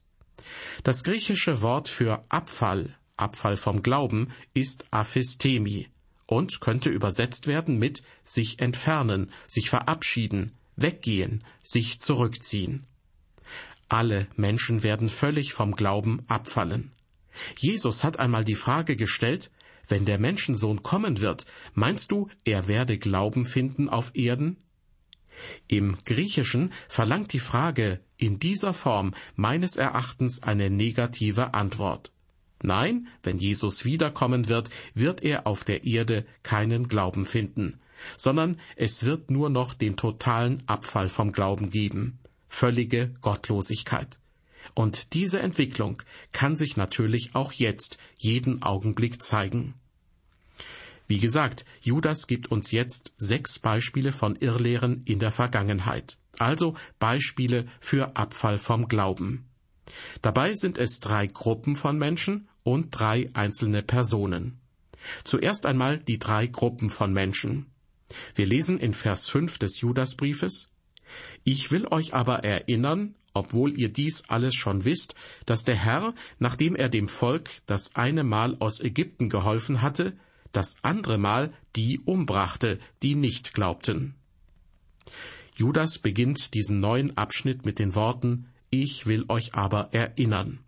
Das 0.82 1.02
griechische 1.02 1.62
Wort 1.62 1.88
für 1.88 2.26
Abfall, 2.28 2.94
Abfall 3.16 3.56
vom 3.56 3.82
Glauben, 3.82 4.34
ist 4.52 4.84
Aphistemi 4.90 5.88
und 6.26 6.61
könnte 6.61 6.90
übersetzt 6.90 7.47
werden 7.47 7.78
mit 7.78 8.02
sich 8.25 8.61
entfernen, 8.61 9.31
sich 9.47 9.71
verabschieden, 9.71 10.52
weggehen, 10.76 11.45
sich 11.62 12.00
zurückziehen. 12.00 12.85
Alle 13.88 14.26
Menschen 14.37 14.83
werden 14.83 15.09
völlig 15.09 15.52
vom 15.52 15.73
Glauben 15.73 16.23
abfallen. 16.26 16.93
Jesus 17.59 18.04
hat 18.04 18.19
einmal 18.19 18.45
die 18.45 18.54
Frage 18.54 18.97
gestellt, 18.97 19.50
wenn 19.87 20.07
der 20.07 20.19
Menschensohn 20.19 20.83
kommen 20.83 21.21
wird, 21.21 21.45
meinst 21.75 22.11
du, 22.11 22.28
er 22.45 22.69
werde 22.69 22.99
Glauben 22.99 23.45
finden 23.45 23.88
auf 23.88 24.14
Erden? 24.14 24.57
Im 25.66 25.99
Griechischen 26.04 26.73
verlangt 26.88 27.33
die 27.33 27.40
Frage 27.40 28.00
in 28.16 28.38
dieser 28.38 28.73
Form 28.73 29.14
meines 29.37 29.76
Erachtens 29.76 30.43
eine 30.43 30.71
negative 30.71 31.54
Antwort. 31.54 32.13
Nein, 32.64 33.09
wenn 33.23 33.37
Jesus 33.37 33.85
wiederkommen 33.85 34.49
wird, 34.49 34.71
wird 34.94 35.23
er 35.23 35.47
auf 35.47 35.64
der 35.64 35.85
Erde 35.85 36.25
keinen 36.42 36.88
Glauben 36.88 37.26
finden, 37.26 37.78
sondern 38.16 38.59
es 38.75 39.04
wird 39.04 39.30
nur 39.30 39.50
noch 39.50 39.75
den 39.75 39.97
totalen 39.97 40.62
Abfall 40.66 41.11
vom 41.11 41.33
Glauben 41.33 41.68
geben, 41.68 42.21
völlige 42.49 43.12
Gottlosigkeit. 43.21 44.18
Und 44.73 45.12
diese 45.12 45.40
Entwicklung 45.40 46.02
kann 46.33 46.56
sich 46.56 46.78
natürlich 46.78 47.35
auch 47.35 47.52
jetzt 47.52 47.99
jeden 48.16 48.62
Augenblick 48.62 49.23
zeigen. 49.23 49.75
Wie 51.06 51.18
gesagt, 51.18 51.66
Judas 51.83 52.26
gibt 52.26 52.50
uns 52.50 52.71
jetzt 52.71 53.12
sechs 53.18 53.59
Beispiele 53.59 54.11
von 54.11 54.37
Irrlehren 54.37 55.02
in 55.04 55.18
der 55.18 55.33
Vergangenheit, 55.33 56.16
also 56.38 56.76
Beispiele 56.99 57.66
für 57.78 58.16
Abfall 58.16 58.56
vom 58.56 58.88
Glauben. 58.88 59.50
Dabei 60.23 60.54
sind 60.54 60.78
es 60.78 61.00
drei 61.00 61.26
Gruppen 61.26 61.76
von 61.76 61.99
Menschen 61.99 62.49
und 62.64 62.90
drei 62.90 63.30
einzelne 63.35 63.83
Personen. 63.83 64.59
Zuerst 65.23 65.66
einmal 65.66 65.99
die 65.99 66.18
drei 66.18 66.47
Gruppen 66.47 66.90
von 66.90 67.12
Menschen. 67.12 67.66
Wir 68.35 68.47
lesen 68.47 68.78
in 68.80 68.92
Vers 68.92 69.28
5 69.28 69.59
des 69.59 69.80
Judasbriefes 69.80 70.68
Ich 71.44 71.71
will 71.71 71.87
euch 71.90 72.14
aber 72.14 72.44
erinnern, 72.44 73.14
obwohl 73.35 73.78
ihr 73.78 73.92
dies 73.92 74.25
alles 74.28 74.54
schon 74.54 74.85
wisst, 74.85 75.14
dass 75.44 75.64
der 75.64 75.75
Herr, 75.75 76.14
nachdem 76.38 76.76
er 76.76 76.88
dem 76.88 77.09
Volk 77.09 77.50
das 77.66 77.94
eine 77.97 78.25
Mal 78.25 78.56
aus 78.61 78.80
Ägypten 78.80 79.28
geholfen 79.28 79.83
hatte, 79.83 80.16
das 80.52 80.76
andere 80.83 81.18
Mal 81.18 81.52
die 81.76 82.00
umbrachte, 82.04 82.78
die 83.02 83.16
nicht 83.16 83.54
glaubten. 83.54 84.14
Judas 85.56 85.99
beginnt 85.99 86.54
diesen 86.54 86.80
neuen 86.80 87.16
Abschnitt 87.16 87.64
mit 87.64 87.78
den 87.78 87.94
Worten 87.94 88.47
Ich 88.71 89.06
will 89.06 89.25
euch 89.28 89.54
aber 89.54 89.92
erinnern. 89.92 90.63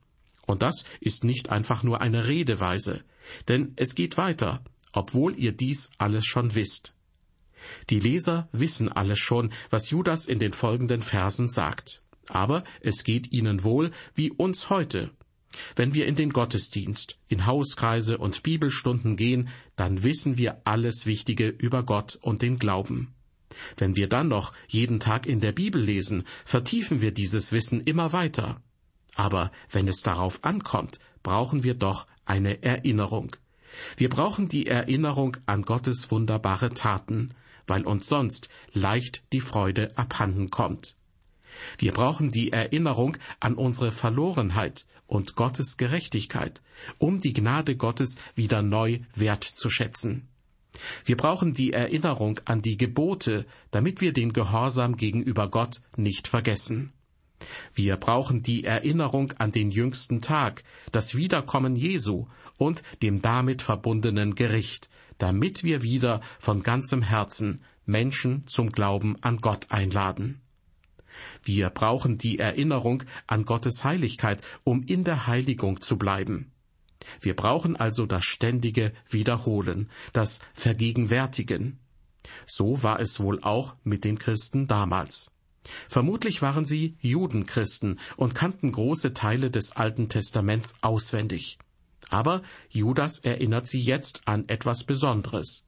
Und 0.46 0.62
das 0.62 0.84
ist 1.00 1.24
nicht 1.24 1.50
einfach 1.50 1.82
nur 1.82 2.00
eine 2.00 2.28
Redeweise, 2.28 3.02
denn 3.48 3.72
es 3.76 3.94
geht 3.94 4.16
weiter, 4.16 4.62
obwohl 4.92 5.36
ihr 5.38 5.52
dies 5.52 5.90
alles 5.98 6.24
schon 6.24 6.54
wisst. 6.54 6.94
Die 7.90 8.00
Leser 8.00 8.48
wissen 8.52 8.90
alles 8.90 9.18
schon, 9.18 9.52
was 9.70 9.90
Judas 9.90 10.26
in 10.26 10.38
den 10.38 10.52
folgenden 10.52 11.00
Versen 11.00 11.48
sagt. 11.48 12.02
Aber 12.28 12.64
es 12.80 13.04
geht 13.04 13.32
ihnen 13.32 13.64
wohl 13.64 13.90
wie 14.14 14.30
uns 14.30 14.70
heute. 14.70 15.10
Wenn 15.74 15.94
wir 15.94 16.06
in 16.06 16.16
den 16.16 16.32
Gottesdienst, 16.32 17.18
in 17.28 17.46
Hauskreise 17.46 18.18
und 18.18 18.42
Bibelstunden 18.42 19.16
gehen, 19.16 19.48
dann 19.74 20.02
wissen 20.02 20.36
wir 20.36 20.60
alles 20.64 21.06
Wichtige 21.06 21.48
über 21.48 21.82
Gott 21.82 22.18
und 22.20 22.42
den 22.42 22.58
Glauben. 22.58 23.14
Wenn 23.76 23.96
wir 23.96 24.08
dann 24.08 24.28
noch 24.28 24.52
jeden 24.68 25.00
Tag 25.00 25.26
in 25.26 25.40
der 25.40 25.52
Bibel 25.52 25.80
lesen, 25.80 26.24
vertiefen 26.44 27.00
wir 27.00 27.12
dieses 27.12 27.52
Wissen 27.52 27.80
immer 27.80 28.12
weiter. 28.12 28.60
Aber 29.16 29.50
wenn 29.70 29.88
es 29.88 30.02
darauf 30.02 30.44
ankommt, 30.44 31.00
brauchen 31.22 31.64
wir 31.64 31.74
doch 31.74 32.06
eine 32.26 32.62
Erinnerung. 32.62 33.34
Wir 33.96 34.10
brauchen 34.10 34.48
die 34.48 34.66
Erinnerung 34.66 35.38
an 35.46 35.62
Gottes 35.62 36.10
wunderbare 36.10 36.74
Taten, 36.74 37.34
weil 37.66 37.84
uns 37.84 38.06
sonst 38.06 38.48
leicht 38.72 39.24
die 39.32 39.40
Freude 39.40 39.96
abhanden 39.96 40.50
kommt. 40.50 40.96
Wir 41.78 41.92
brauchen 41.92 42.30
die 42.30 42.52
Erinnerung 42.52 43.16
an 43.40 43.54
unsere 43.54 43.90
Verlorenheit 43.90 44.86
und 45.06 45.34
Gottes 45.34 45.78
Gerechtigkeit, 45.78 46.60
um 46.98 47.20
die 47.20 47.32
Gnade 47.32 47.74
Gottes 47.76 48.18
wieder 48.34 48.60
neu 48.60 49.00
wertzuschätzen. 49.14 50.28
Wir 51.06 51.16
brauchen 51.16 51.54
die 51.54 51.72
Erinnerung 51.72 52.38
an 52.44 52.60
die 52.60 52.76
Gebote, 52.76 53.46
damit 53.70 54.02
wir 54.02 54.12
den 54.12 54.34
Gehorsam 54.34 54.98
gegenüber 54.98 55.48
Gott 55.48 55.80
nicht 55.96 56.28
vergessen. 56.28 56.92
Wir 57.74 57.96
brauchen 57.96 58.42
die 58.42 58.64
Erinnerung 58.64 59.32
an 59.38 59.52
den 59.52 59.70
jüngsten 59.70 60.20
Tag, 60.20 60.64
das 60.92 61.14
Wiederkommen 61.14 61.76
Jesu 61.76 62.26
und 62.56 62.82
dem 63.02 63.22
damit 63.22 63.62
verbundenen 63.62 64.34
Gericht, 64.34 64.88
damit 65.18 65.64
wir 65.64 65.82
wieder 65.82 66.20
von 66.38 66.62
ganzem 66.62 67.02
Herzen 67.02 67.62
Menschen 67.84 68.46
zum 68.46 68.72
Glauben 68.72 69.16
an 69.22 69.38
Gott 69.38 69.66
einladen. 69.70 70.40
Wir 71.42 71.70
brauchen 71.70 72.18
die 72.18 72.38
Erinnerung 72.38 73.02
an 73.26 73.44
Gottes 73.44 73.84
Heiligkeit, 73.84 74.42
um 74.64 74.82
in 74.82 75.04
der 75.04 75.26
Heiligung 75.26 75.80
zu 75.80 75.96
bleiben. 75.96 76.52
Wir 77.20 77.36
brauchen 77.36 77.76
also 77.76 78.06
das 78.06 78.24
ständige 78.24 78.92
Wiederholen, 79.08 79.90
das 80.12 80.40
Vergegenwärtigen. 80.54 81.78
So 82.46 82.82
war 82.82 83.00
es 83.00 83.20
wohl 83.20 83.42
auch 83.42 83.76
mit 83.84 84.04
den 84.04 84.18
Christen 84.18 84.66
damals. 84.66 85.30
Vermutlich 85.88 86.42
waren 86.42 86.66
sie 86.66 86.96
Judenchristen 87.00 87.98
und 88.16 88.34
kannten 88.34 88.72
große 88.72 89.14
Teile 89.14 89.50
des 89.50 89.72
Alten 89.72 90.08
Testaments 90.08 90.74
auswendig. 90.80 91.58
Aber 92.08 92.42
Judas 92.70 93.18
erinnert 93.18 93.66
sie 93.66 93.80
jetzt 93.80 94.22
an 94.26 94.48
etwas 94.48 94.84
Besonderes. 94.84 95.64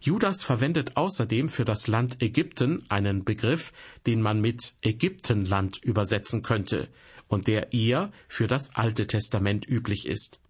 Judas 0.00 0.42
verwendet 0.42 0.96
außerdem 0.96 1.48
für 1.48 1.64
das 1.64 1.86
Land 1.86 2.22
Ägypten 2.22 2.84
einen 2.88 3.24
Begriff, 3.24 3.72
den 4.06 4.20
man 4.20 4.40
mit 4.40 4.74
Ägyptenland 4.82 5.78
übersetzen 5.82 6.42
könnte 6.42 6.88
und 7.28 7.46
der 7.46 7.72
eher 7.72 8.10
für 8.28 8.46
das 8.46 8.74
Alte 8.74 9.06
Testament 9.06 9.68
üblich 9.68 10.06
ist. 10.06 10.40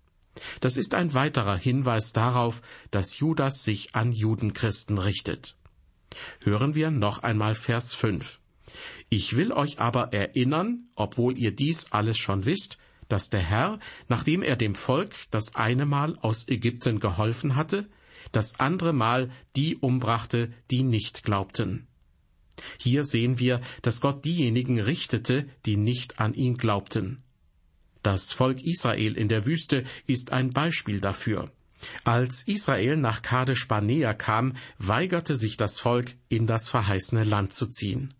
Das 0.61 0.77
ist 0.77 0.95
ein 0.95 1.13
weiterer 1.13 1.57
Hinweis 1.57 2.13
darauf, 2.13 2.63
dass 2.91 3.19
Judas 3.19 3.63
sich 3.63 3.95
an 3.95 4.13
Judenchristen 4.13 4.99
richtet. 4.99 5.57
Hören 6.43 6.75
wir 6.75 6.91
noch 6.91 7.23
einmal 7.23 7.55
Vers 7.55 7.95
5. 7.95 8.40
Ich 9.09 9.37
will 9.37 9.53
euch 9.53 9.81
aber 9.81 10.13
erinnern, 10.13 10.89
obwohl 10.95 11.39
ihr 11.39 11.53
dies 11.53 11.91
alles 11.91 12.19
schon 12.19 12.45
wisst, 12.45 12.79
dass 13.09 13.31
der 13.31 13.41
Herr, 13.41 13.79
nachdem 14.09 14.43
er 14.43 14.57
dem 14.57 14.75
Volk 14.75 15.15
das 15.31 15.55
eine 15.57 15.87
Mal 15.87 16.17
aus 16.21 16.49
Ägypten 16.49 17.01
geholfen 17.01 17.57
hatte, 17.57 17.89
das 18.33 18.61
andere 18.61 18.93
Mal 18.93 19.31
die 19.57 19.77
umbrachte, 19.77 20.53
die 20.71 20.83
nicht 20.83 21.25
glaubten. 21.25 21.87
Hier 22.79 23.05
sehen 23.05 23.39
wir, 23.39 23.61
dass 23.83 24.01
Gott 24.01 24.25
diejenigen 24.25 24.81
richtete, 24.81 25.49
die 25.67 25.77
nicht 25.77 26.21
an 26.21 26.35
ihn 26.35 26.57
glaubten. 26.57 27.23
Das 28.03 28.33
Volk 28.33 28.63
Israel 28.63 29.17
in 29.17 29.29
der 29.29 29.47
Wüste 29.47 29.85
ist 30.07 30.33
ein 30.33 30.51
Beispiel 30.51 31.01
dafür. 31.01 31.51
Als 32.05 32.43
Israel 32.43 32.97
nach 32.97 33.23
Kadesh 33.23 33.67
Barnea 33.67 34.13
kam, 34.15 34.57
weigerte 34.79 35.37
sich 35.37 35.57
das 35.57 35.79
Volk, 35.79 36.15
in 36.29 36.47
das 36.47 36.69
verheißene 36.69 37.25
Land 37.25 37.53
zu 37.53 37.67
ziehen. 37.67 38.15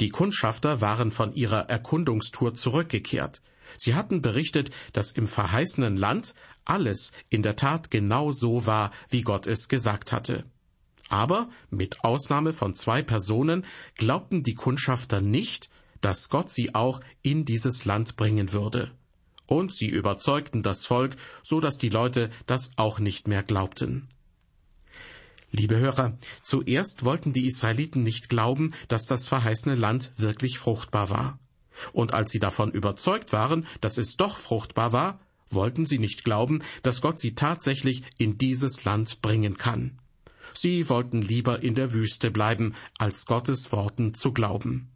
Die 0.00 0.10
Kundschafter 0.10 0.80
waren 0.80 1.12
von 1.12 1.32
ihrer 1.34 1.68
Erkundungstour 1.68 2.54
zurückgekehrt. 2.54 3.40
Sie 3.76 3.94
hatten 3.94 4.22
berichtet, 4.22 4.70
dass 4.92 5.12
im 5.12 5.28
verheißenen 5.28 5.96
Land 5.96 6.34
alles 6.64 7.12
in 7.28 7.42
der 7.42 7.56
Tat 7.56 7.90
genau 7.90 8.32
so 8.32 8.66
war, 8.66 8.90
wie 9.08 9.22
Gott 9.22 9.46
es 9.46 9.68
gesagt 9.68 10.12
hatte. 10.12 10.44
Aber 11.08 11.48
mit 11.70 12.04
Ausnahme 12.04 12.52
von 12.52 12.74
zwei 12.74 13.02
Personen 13.02 13.64
glaubten 13.96 14.42
die 14.42 14.54
Kundschafter 14.54 15.20
nicht, 15.20 15.68
dass 16.00 16.28
Gott 16.28 16.50
sie 16.50 16.74
auch 16.74 17.00
in 17.22 17.44
dieses 17.44 17.84
Land 17.84 18.16
bringen 18.16 18.52
würde. 18.52 18.92
Und 19.46 19.74
sie 19.74 19.88
überzeugten 19.88 20.62
das 20.62 20.86
Volk, 20.86 21.16
so 21.42 21.60
dass 21.60 21.78
die 21.78 21.88
Leute 21.88 22.30
das 22.46 22.70
auch 22.76 23.00
nicht 23.00 23.26
mehr 23.26 23.42
glaubten. 23.42 24.08
Liebe 25.52 25.78
Hörer, 25.78 26.16
zuerst 26.42 27.04
wollten 27.04 27.32
die 27.32 27.46
Israeliten 27.46 28.02
nicht 28.02 28.28
glauben, 28.28 28.72
dass 28.88 29.06
das 29.06 29.26
verheißene 29.26 29.74
Land 29.74 30.12
wirklich 30.16 30.58
fruchtbar 30.58 31.10
war. 31.10 31.38
Und 31.92 32.14
als 32.14 32.30
sie 32.30 32.38
davon 32.38 32.70
überzeugt 32.70 33.32
waren, 33.32 33.66
dass 33.80 33.98
es 33.98 34.16
doch 34.16 34.36
fruchtbar 34.36 34.92
war, 34.92 35.20
wollten 35.48 35.86
sie 35.86 35.98
nicht 35.98 36.24
glauben, 36.24 36.62
dass 36.82 37.00
Gott 37.00 37.18
sie 37.18 37.34
tatsächlich 37.34 38.02
in 38.16 38.38
dieses 38.38 38.84
Land 38.84 39.22
bringen 39.22 39.56
kann. 39.56 39.98
Sie 40.54 40.88
wollten 40.88 41.22
lieber 41.22 41.62
in 41.62 41.74
der 41.74 41.92
Wüste 41.92 42.30
bleiben, 42.30 42.74
als 42.98 43.26
Gottes 43.26 43.72
Worten 43.72 44.14
zu 44.14 44.32
glauben. 44.32 44.90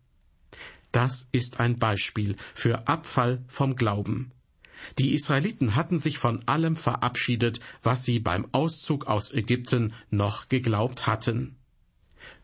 Das 0.92 1.28
ist 1.32 1.58
ein 1.58 1.78
Beispiel 1.78 2.36
für 2.54 2.86
Abfall 2.86 3.44
vom 3.48 3.74
Glauben. 3.74 4.30
Die 4.98 5.14
Israeliten 5.14 5.74
hatten 5.74 5.98
sich 5.98 6.18
von 6.18 6.46
allem 6.46 6.76
verabschiedet, 6.76 7.60
was 7.82 8.04
sie 8.04 8.18
beim 8.18 8.46
Auszug 8.52 9.06
aus 9.06 9.32
Ägypten 9.32 9.92
noch 10.10 10.48
geglaubt 10.48 11.06
hatten. 11.06 11.56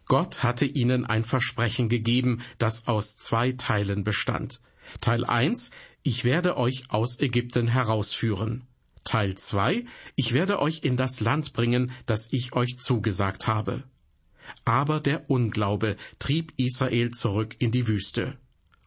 Gott 0.07 0.43
hatte 0.43 0.67
ihnen 0.67 1.05
ein 1.05 1.25
Versprechen 1.25 1.89
gegeben, 1.89 2.43
das 2.59 2.89
aus 2.89 3.17
zwei 3.17 3.53
Teilen 3.53 4.03
bestand. 4.03 4.61
Teil 5.01 5.25
1, 5.25 5.71
ich 6.03 6.25
werde 6.25 6.57
euch 6.57 6.91
aus 6.91 7.21
Ägypten 7.21 7.69
herausführen. 7.69 8.67
Teil 9.05 9.37
2, 9.37 9.85
ich 10.17 10.33
werde 10.33 10.61
euch 10.61 10.83
in 10.83 10.97
das 10.97 11.21
Land 11.21 11.53
bringen, 11.53 11.93
das 12.07 12.29
ich 12.33 12.55
euch 12.55 12.79
zugesagt 12.79 13.47
habe. 13.47 13.85
Aber 14.65 15.01
der 15.01 15.31
Unglaube 15.31 15.97
trieb 16.19 16.53
Israel 16.57 17.13
zurück 17.13 17.55
in 17.59 17.71
die 17.71 17.87
Wüste. 17.87 18.37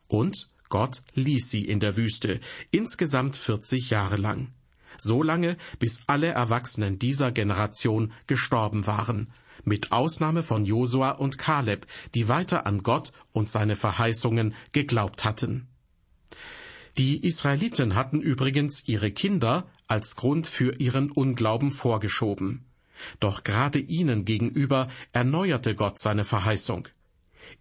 Und 0.08 0.50
Gott 0.74 1.04
ließ 1.14 1.52
sie 1.52 1.66
in 1.66 1.80
der 1.80 1.98
Wüste, 1.98 2.40
insgesamt 2.72 3.38
40 3.38 3.92
Jahre 3.92 4.18
lang. 4.18 4.56
So 4.98 5.22
lange, 5.22 5.56
bis 5.78 6.02
alle 6.08 6.30
Erwachsenen 6.30 6.98
dieser 6.98 7.32
Generation 7.32 8.12
gestorben 8.26 8.88
waren, 8.88 9.32
mit 9.64 9.92
Ausnahme 9.92 10.42
von 10.42 10.66
Josua 10.66 11.12
und 11.12 11.38
Kaleb, 11.38 11.86
die 12.16 12.28
weiter 12.28 12.66
an 12.66 12.82
Gott 12.82 13.12
und 13.34 13.52
seine 13.52 13.76
Verheißungen 13.76 14.56
geglaubt 14.72 15.24
hatten. 15.24 15.68
Die 16.98 17.24
Israeliten 17.24 17.94
hatten 17.94 18.20
übrigens 18.20 18.88
ihre 18.88 19.12
Kinder 19.12 19.68
als 19.88 20.16
Grund 20.16 20.48
für 20.48 20.74
ihren 20.80 21.12
Unglauben 21.12 21.70
vorgeschoben. 21.70 22.66
Doch 23.20 23.44
gerade 23.44 23.78
ihnen 23.78 24.26
gegenüber 24.26 24.88
erneuerte 25.12 25.76
Gott 25.76 26.00
seine 26.00 26.26
Verheißung. 26.26 26.88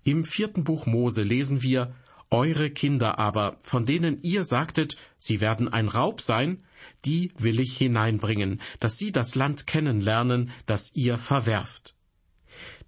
Im 0.02 0.24
vierten 0.24 0.64
Buch 0.64 0.86
Mose 0.86 1.22
lesen 1.22 1.62
wir, 1.62 1.94
eure 2.32 2.70
Kinder 2.70 3.18
aber, 3.18 3.58
von 3.62 3.86
denen 3.86 4.20
ihr 4.22 4.44
sagtet, 4.44 4.96
sie 5.18 5.40
werden 5.40 5.68
ein 5.72 5.88
Raub 5.88 6.20
sein, 6.20 6.64
die 7.04 7.30
will 7.36 7.60
ich 7.60 7.76
hineinbringen, 7.76 8.60
dass 8.80 8.96
sie 8.98 9.12
das 9.12 9.34
Land 9.34 9.66
kennenlernen, 9.66 10.50
das 10.66 10.92
ihr 10.94 11.18
verwerft. 11.18 11.94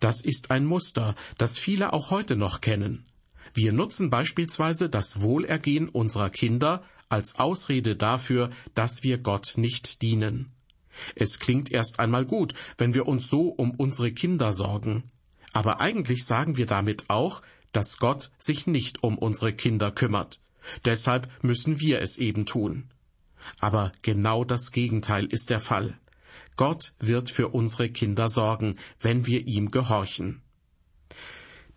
Das 0.00 0.20
ist 0.20 0.50
ein 0.50 0.64
Muster, 0.64 1.14
das 1.38 1.58
viele 1.58 1.92
auch 1.92 2.10
heute 2.10 2.36
noch 2.36 2.60
kennen. 2.60 3.06
Wir 3.52 3.72
nutzen 3.72 4.10
beispielsweise 4.10 4.88
das 4.88 5.20
Wohlergehen 5.20 5.88
unserer 5.88 6.30
Kinder 6.30 6.82
als 7.08 7.36
Ausrede 7.36 7.96
dafür, 7.96 8.50
dass 8.74 9.02
wir 9.02 9.18
Gott 9.18 9.54
nicht 9.56 10.02
dienen. 10.02 10.52
Es 11.14 11.38
klingt 11.38 11.70
erst 11.70 12.00
einmal 12.00 12.24
gut, 12.24 12.54
wenn 12.78 12.94
wir 12.94 13.06
uns 13.06 13.28
so 13.28 13.48
um 13.48 13.72
unsere 13.72 14.12
Kinder 14.12 14.52
sorgen. 14.52 15.04
Aber 15.52 15.80
eigentlich 15.80 16.24
sagen 16.24 16.56
wir 16.56 16.66
damit 16.66 17.04
auch, 17.08 17.42
dass 17.74 17.98
Gott 17.98 18.30
sich 18.38 18.66
nicht 18.66 19.02
um 19.02 19.18
unsere 19.18 19.52
Kinder 19.52 19.90
kümmert. 19.90 20.40
Deshalb 20.86 21.28
müssen 21.42 21.80
wir 21.80 22.00
es 22.00 22.16
eben 22.16 22.46
tun. 22.46 22.90
Aber 23.58 23.92
genau 24.00 24.44
das 24.44 24.72
Gegenteil 24.72 25.26
ist 25.26 25.50
der 25.50 25.60
Fall. 25.60 25.98
Gott 26.56 26.94
wird 26.98 27.30
für 27.30 27.48
unsere 27.48 27.90
Kinder 27.90 28.28
sorgen, 28.28 28.76
wenn 29.00 29.26
wir 29.26 29.46
ihm 29.46 29.70
gehorchen. 29.70 30.40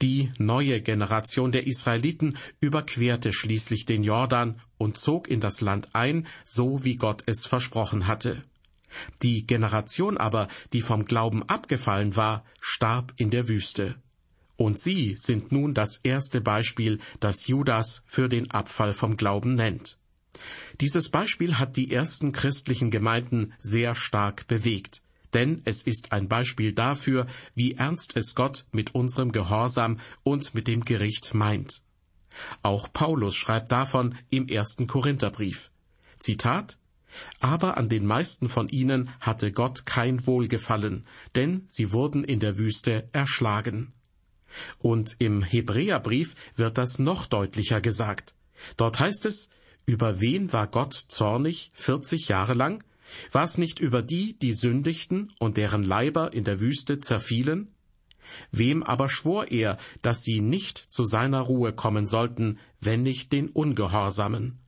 Die 0.01 0.31
neue 0.38 0.79
Generation 0.81 1.51
der 1.51 1.65
Israeliten 1.65 2.38
überquerte 2.60 3.33
schließlich 3.33 3.86
den 3.86 4.03
Jordan 4.03 4.62
und 4.77 4.97
zog 4.97 5.27
in 5.27 5.41
das 5.41 5.60
Land 5.60 5.95
ein, 5.95 6.27
so 6.45 6.86
wie 6.86 6.97
Gott 6.97 7.23
es 7.25 7.47
versprochen 7.47 8.05
hatte. 8.05 8.43
Die 9.23 9.47
Generation 9.47 10.17
aber, 10.17 10.47
die 10.71 10.81
vom 10.81 11.05
Glauben 11.05 11.43
abgefallen 11.43 12.15
war, 12.15 12.45
starb 12.62 13.13
in 13.17 13.31
der 13.31 13.47
Wüste. 13.47 13.95
Und 14.58 14.80
sie 14.80 15.15
sind 15.17 15.52
nun 15.52 15.74
das 15.74 15.98
erste 15.98 16.41
Beispiel, 16.41 17.00
das 17.20 17.48
Judas 17.48 18.02
für 18.06 18.28
den 18.28 18.52
Abfall 18.52 18.93
vom 18.93 19.15
Glauben 19.15 19.56
nennt. 19.56 20.00
Dieses 20.82 21.10
Beispiel 21.10 21.58
hat 21.58 21.78
die 21.78 21.91
ersten 21.91 22.32
christlichen 22.32 22.91
Gemeinden 22.91 23.54
sehr 23.60 23.96
stark 23.96 24.48
bewegt, 24.48 25.02
denn 25.34 25.62
es 25.65 25.84
ist 25.84 26.12
ein 26.12 26.28
Beispiel 26.28 26.74
dafür, 26.74 27.28
wie 27.56 27.74
ernst 27.74 28.15
es 28.15 28.36
Gott 28.36 28.65
mit 28.72 28.93
unserem 28.93 29.32
Gehorsam 29.32 30.00
und 30.24 30.54
mit 30.54 30.67
dem 30.67 30.86
Gericht 30.86 31.34
meint. 31.34 31.82
Auch 32.62 32.91
Paulus 32.93 33.36
schreibt 33.36 33.72
davon 33.72 34.15
im 34.30 34.48
ersten 34.48 34.86
Korintherbrief. 34.86 35.72
Zitat 36.20 36.78
aber 37.39 37.78
an 37.78 37.89
den 37.89 38.06
meisten 38.06 38.50
von 38.50 38.70
ihnen 38.70 39.10
hatte 39.20 39.52
Gott 39.52 39.86
kein 39.86 40.28
Wohlgefallen, 40.28 41.06
denn 41.36 41.65
sie 41.70 41.91
wurden 41.91 42.24
in 42.24 42.39
der 42.39 42.58
Wüste 42.58 43.10
erschlagen. 43.12 43.93
Und 44.79 45.15
im 45.19 45.43
Hebräerbrief 45.43 46.36
wird 46.55 46.77
das 46.77 46.99
noch 46.99 47.25
deutlicher 47.25 47.81
gesagt. 47.81 48.36
Dort 48.75 48.99
heißt 48.99 49.25
es, 49.25 49.49
über 49.86 50.19
wen 50.19 50.51
war 50.51 50.67
Gott 50.67 50.93
zornig 50.93 51.71
vierzig 51.73 52.27
Jahre 52.27 52.53
lang? 52.53 52.83
War 53.31 53.45
es 53.45 53.57
nicht 53.57 53.79
über 53.79 54.01
die, 54.01 54.38
die 54.38 54.53
sündigten 54.53 55.31
und 55.39 55.57
deren 55.57 55.83
Leiber 55.83 56.33
in 56.33 56.43
der 56.43 56.60
Wüste 56.60 56.99
zerfielen? 56.99 57.73
Wem 58.51 58.83
aber 58.83 59.10
schwor 59.10 59.49
er, 59.49 59.77
dass 60.01 60.23
sie 60.23 60.41
nicht 60.41 60.88
zu 60.89 61.05
seiner 61.05 61.41
Ruhe 61.41 61.71
kommen 61.71 62.05
sollten, 62.05 62.60
wenn 62.81 63.03
nicht 63.03 63.31
den 63.31 63.49
Ungehorsamen? 63.49 64.60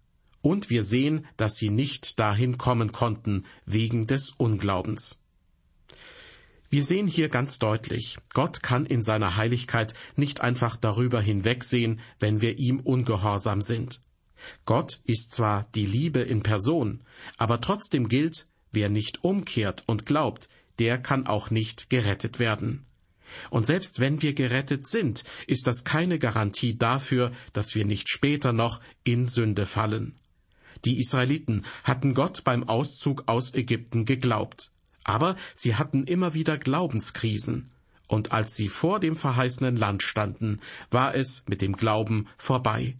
Und 0.42 0.70
wir 0.70 0.86
sehen, 0.86 1.26
dass 1.36 1.56
sie 1.56 1.70
nicht 1.70 2.18
dahin 2.20 2.58
kommen 2.58 2.94
konnten, 2.94 3.46
wegen 3.66 4.08
des 4.08 4.32
Unglaubens. 4.38 5.19
Wir 6.72 6.84
sehen 6.84 7.08
hier 7.08 7.30
ganz 7.30 7.58
deutlich, 7.58 8.18
Gott 8.34 8.62
kann 8.62 8.86
in 8.86 9.02
seiner 9.02 9.36
Heiligkeit 9.36 9.96
nicht 10.16 10.42
einfach 10.42 10.76
darüber 10.76 11.20
hinwegsehen, 11.20 12.00
wenn 12.20 12.42
wir 12.42 12.60
ihm 12.60 12.80
ungehorsam 12.80 13.64
sind. 13.64 14.02
Gott 14.66 15.02
ist 15.04 15.34
zwar 15.34 15.68
die 15.74 15.88
Liebe 15.88 16.20
in 16.20 16.44
Person, 16.44 17.02
aber 17.38 17.60
trotzdem 17.60 18.08
gilt, 18.08 18.48
wer 18.72 18.90
nicht 18.90 19.24
umkehrt 19.24 19.84
und 19.88 20.06
glaubt, 20.06 20.48
der 20.78 21.00
kann 21.00 21.26
auch 21.26 21.50
nicht 21.50 21.90
gerettet 21.90 22.38
werden. 22.38 22.86
Und 23.50 23.66
selbst 23.66 24.00
wenn 24.00 24.22
wir 24.22 24.34
gerettet 24.34 24.88
sind, 24.88 25.24
ist 25.48 25.68
das 25.68 25.84
keine 25.84 26.20
Garantie 26.20 26.78
dafür, 26.78 27.32
dass 27.54 27.76
wir 27.76 27.86
nicht 27.86 28.10
später 28.10 28.54
noch 28.54 28.80
in 29.04 29.26
Sünde 29.28 29.66
fallen. 29.66 30.18
Die 30.86 31.00
Israeliten 31.00 31.66
hatten 31.84 32.14
Gott 32.14 32.44
beim 32.44 32.64
Auszug 32.68 33.24
aus 33.28 33.54
Ägypten 33.54 34.06
geglaubt. 34.06 34.72
Aber 35.10 35.36
sie 35.56 35.74
hatten 35.74 36.04
immer 36.04 36.36
wieder 36.36 36.60
Glaubenskrisen, 36.60 37.72
und 38.08 38.32
als 38.32 38.56
sie 38.56 38.70
vor 38.70 39.00
dem 39.00 39.16
verheißenen 39.16 39.76
Land 39.76 40.04
standen, 40.04 40.60
war 40.92 41.16
es 41.16 41.42
mit 41.48 41.64
dem 41.64 41.76
Glauben 41.76 42.28
vorbei. 42.38 42.96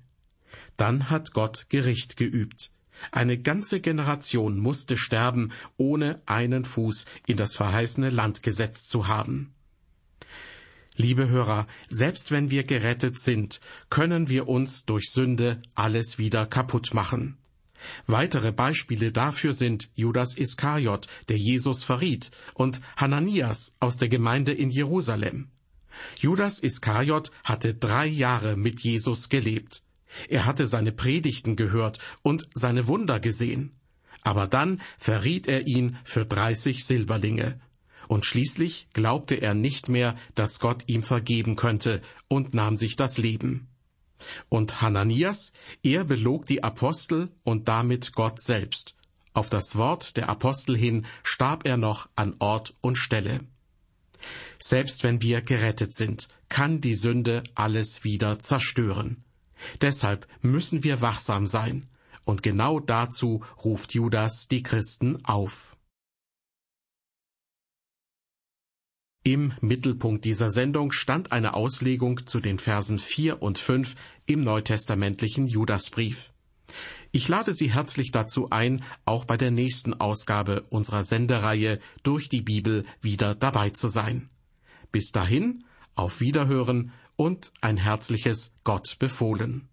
Dann 0.76 1.12
hat 1.12 1.34
Gott 1.34 1.68
Gericht 1.70 2.18
geübt. 2.18 2.72
Eine 3.12 3.38
ganze 3.38 3.80
Generation 3.80 4.58
musste 4.58 4.98
sterben, 4.98 5.52
ohne 5.78 6.20
einen 6.26 6.66
Fuß 6.66 7.06
in 7.28 7.38
das 7.38 7.56
verheißene 7.56 8.10
Land 8.10 8.42
gesetzt 8.42 8.90
zu 8.90 9.08
haben. 9.08 9.54
Liebe 10.96 11.30
Hörer, 11.30 11.68
selbst 11.90 12.32
wenn 12.32 12.50
wir 12.50 12.64
gerettet 12.64 13.20
sind, 13.20 13.62
können 13.92 14.30
wir 14.30 14.48
uns 14.48 14.86
durch 14.86 15.12
Sünde 15.12 15.62
alles 15.76 16.18
wieder 16.18 16.48
kaputt 16.48 16.96
machen. 16.96 17.38
Weitere 18.08 18.52
Beispiele 18.52 19.12
dafür 19.12 19.54
sind 19.54 19.90
Judas 19.96 20.38
Iskariot, 20.38 21.08
der 21.30 21.38
Jesus 21.38 21.84
verriet, 21.84 22.32
und 22.54 22.82
Hananias 22.98 23.76
aus 23.80 23.98
der 23.98 24.10
Gemeinde 24.10 24.54
in 24.54 24.70
Jerusalem. 24.70 25.50
Judas 26.18 26.60
Iskariot 26.60 27.32
hatte 27.44 27.74
drei 27.74 28.06
Jahre 28.06 28.56
mit 28.58 28.82
Jesus 28.82 29.30
gelebt. 29.30 29.84
Er 30.28 30.46
hatte 30.46 30.68
seine 30.68 30.92
Predigten 30.92 31.56
gehört 31.56 32.00
und 32.22 32.48
seine 32.54 32.88
Wunder 32.88 33.20
gesehen. 33.20 33.76
Aber 34.22 34.48
dann 34.48 34.82
verriet 34.98 35.48
er 35.48 35.68
ihn 35.68 35.98
für 36.04 36.26
dreißig 36.26 36.86
Silberlinge. 36.86 37.60
Und 38.08 38.26
schließlich 38.26 38.88
glaubte 38.94 39.36
er 39.36 39.54
nicht 39.54 39.88
mehr, 39.88 40.16
dass 40.36 40.60
Gott 40.60 40.84
ihm 40.88 41.04
vergeben 41.04 41.56
könnte 41.56 42.02
und 42.28 42.54
nahm 42.54 42.76
sich 42.76 42.96
das 42.96 43.18
Leben. 43.18 43.69
Und 44.50 44.82
Hananias, 44.82 45.52
er 45.84 46.04
belog 46.04 46.46
die 46.46 46.64
Apostel 46.64 47.32
und 47.44 47.68
damit 47.68 48.14
Gott 48.14 48.42
selbst. 48.42 48.96
Auf 49.34 49.50
das 49.50 49.76
Wort 49.76 50.18
der 50.18 50.30
Apostel 50.30 50.76
hin 50.76 51.06
starb 51.24 51.66
er 51.66 51.78
noch 51.78 52.10
an 52.16 52.36
Ort 52.40 52.76
und 52.82 52.98
Stelle. 52.98 53.42
Selbst 54.60 55.04
wenn 55.04 55.22
wir 55.22 55.42
gerettet 55.42 55.94
sind, 55.94 56.28
kann 56.50 56.82
die 56.82 56.96
Sünde 56.96 57.44
alles 57.56 58.04
wieder 58.04 58.40
zerstören. 58.40 59.24
Deshalb 59.82 60.28
müssen 60.42 60.84
wir 60.84 61.02
wachsam 61.02 61.48
sein, 61.48 61.88
und 62.26 62.44
genau 62.44 62.80
dazu 62.80 63.44
ruft 63.64 63.94
Judas 63.94 64.48
die 64.48 64.64
Christen 64.64 65.24
auf. 65.26 65.76
Im 69.32 69.54
Mittelpunkt 69.62 70.26
dieser 70.26 70.50
Sendung 70.50 70.92
stand 70.92 71.32
eine 71.32 71.54
Auslegung 71.54 72.26
zu 72.26 72.40
den 72.40 72.58
Versen 72.58 72.98
4 72.98 73.44
und 73.44 73.60
5 73.60 73.94
im 74.26 74.44
neutestamentlichen 74.44 75.46
Judasbrief. 75.46 76.34
Ich 77.12 77.28
lade 77.28 77.54
Sie 77.54 77.72
herzlich 77.72 78.10
dazu 78.10 78.50
ein, 78.50 78.84
auch 79.06 79.26
bei 79.26 79.38
der 79.38 79.52
nächsten 79.52 79.94
Ausgabe 79.94 80.66
unserer 80.72 81.04
Sendereihe 81.04 81.78
durch 82.02 82.30
die 82.30 82.42
Bibel 82.42 82.88
wieder 83.02 83.36
dabei 83.36 83.70
zu 83.70 83.88
sein. 83.88 84.32
Bis 84.92 85.12
dahin, 85.12 85.64
auf 85.94 86.22
Wiederhören 86.22 86.92
und 87.16 87.52
ein 87.62 87.78
herzliches 87.78 88.56
Gott 88.64 88.98
befohlen. 88.98 89.69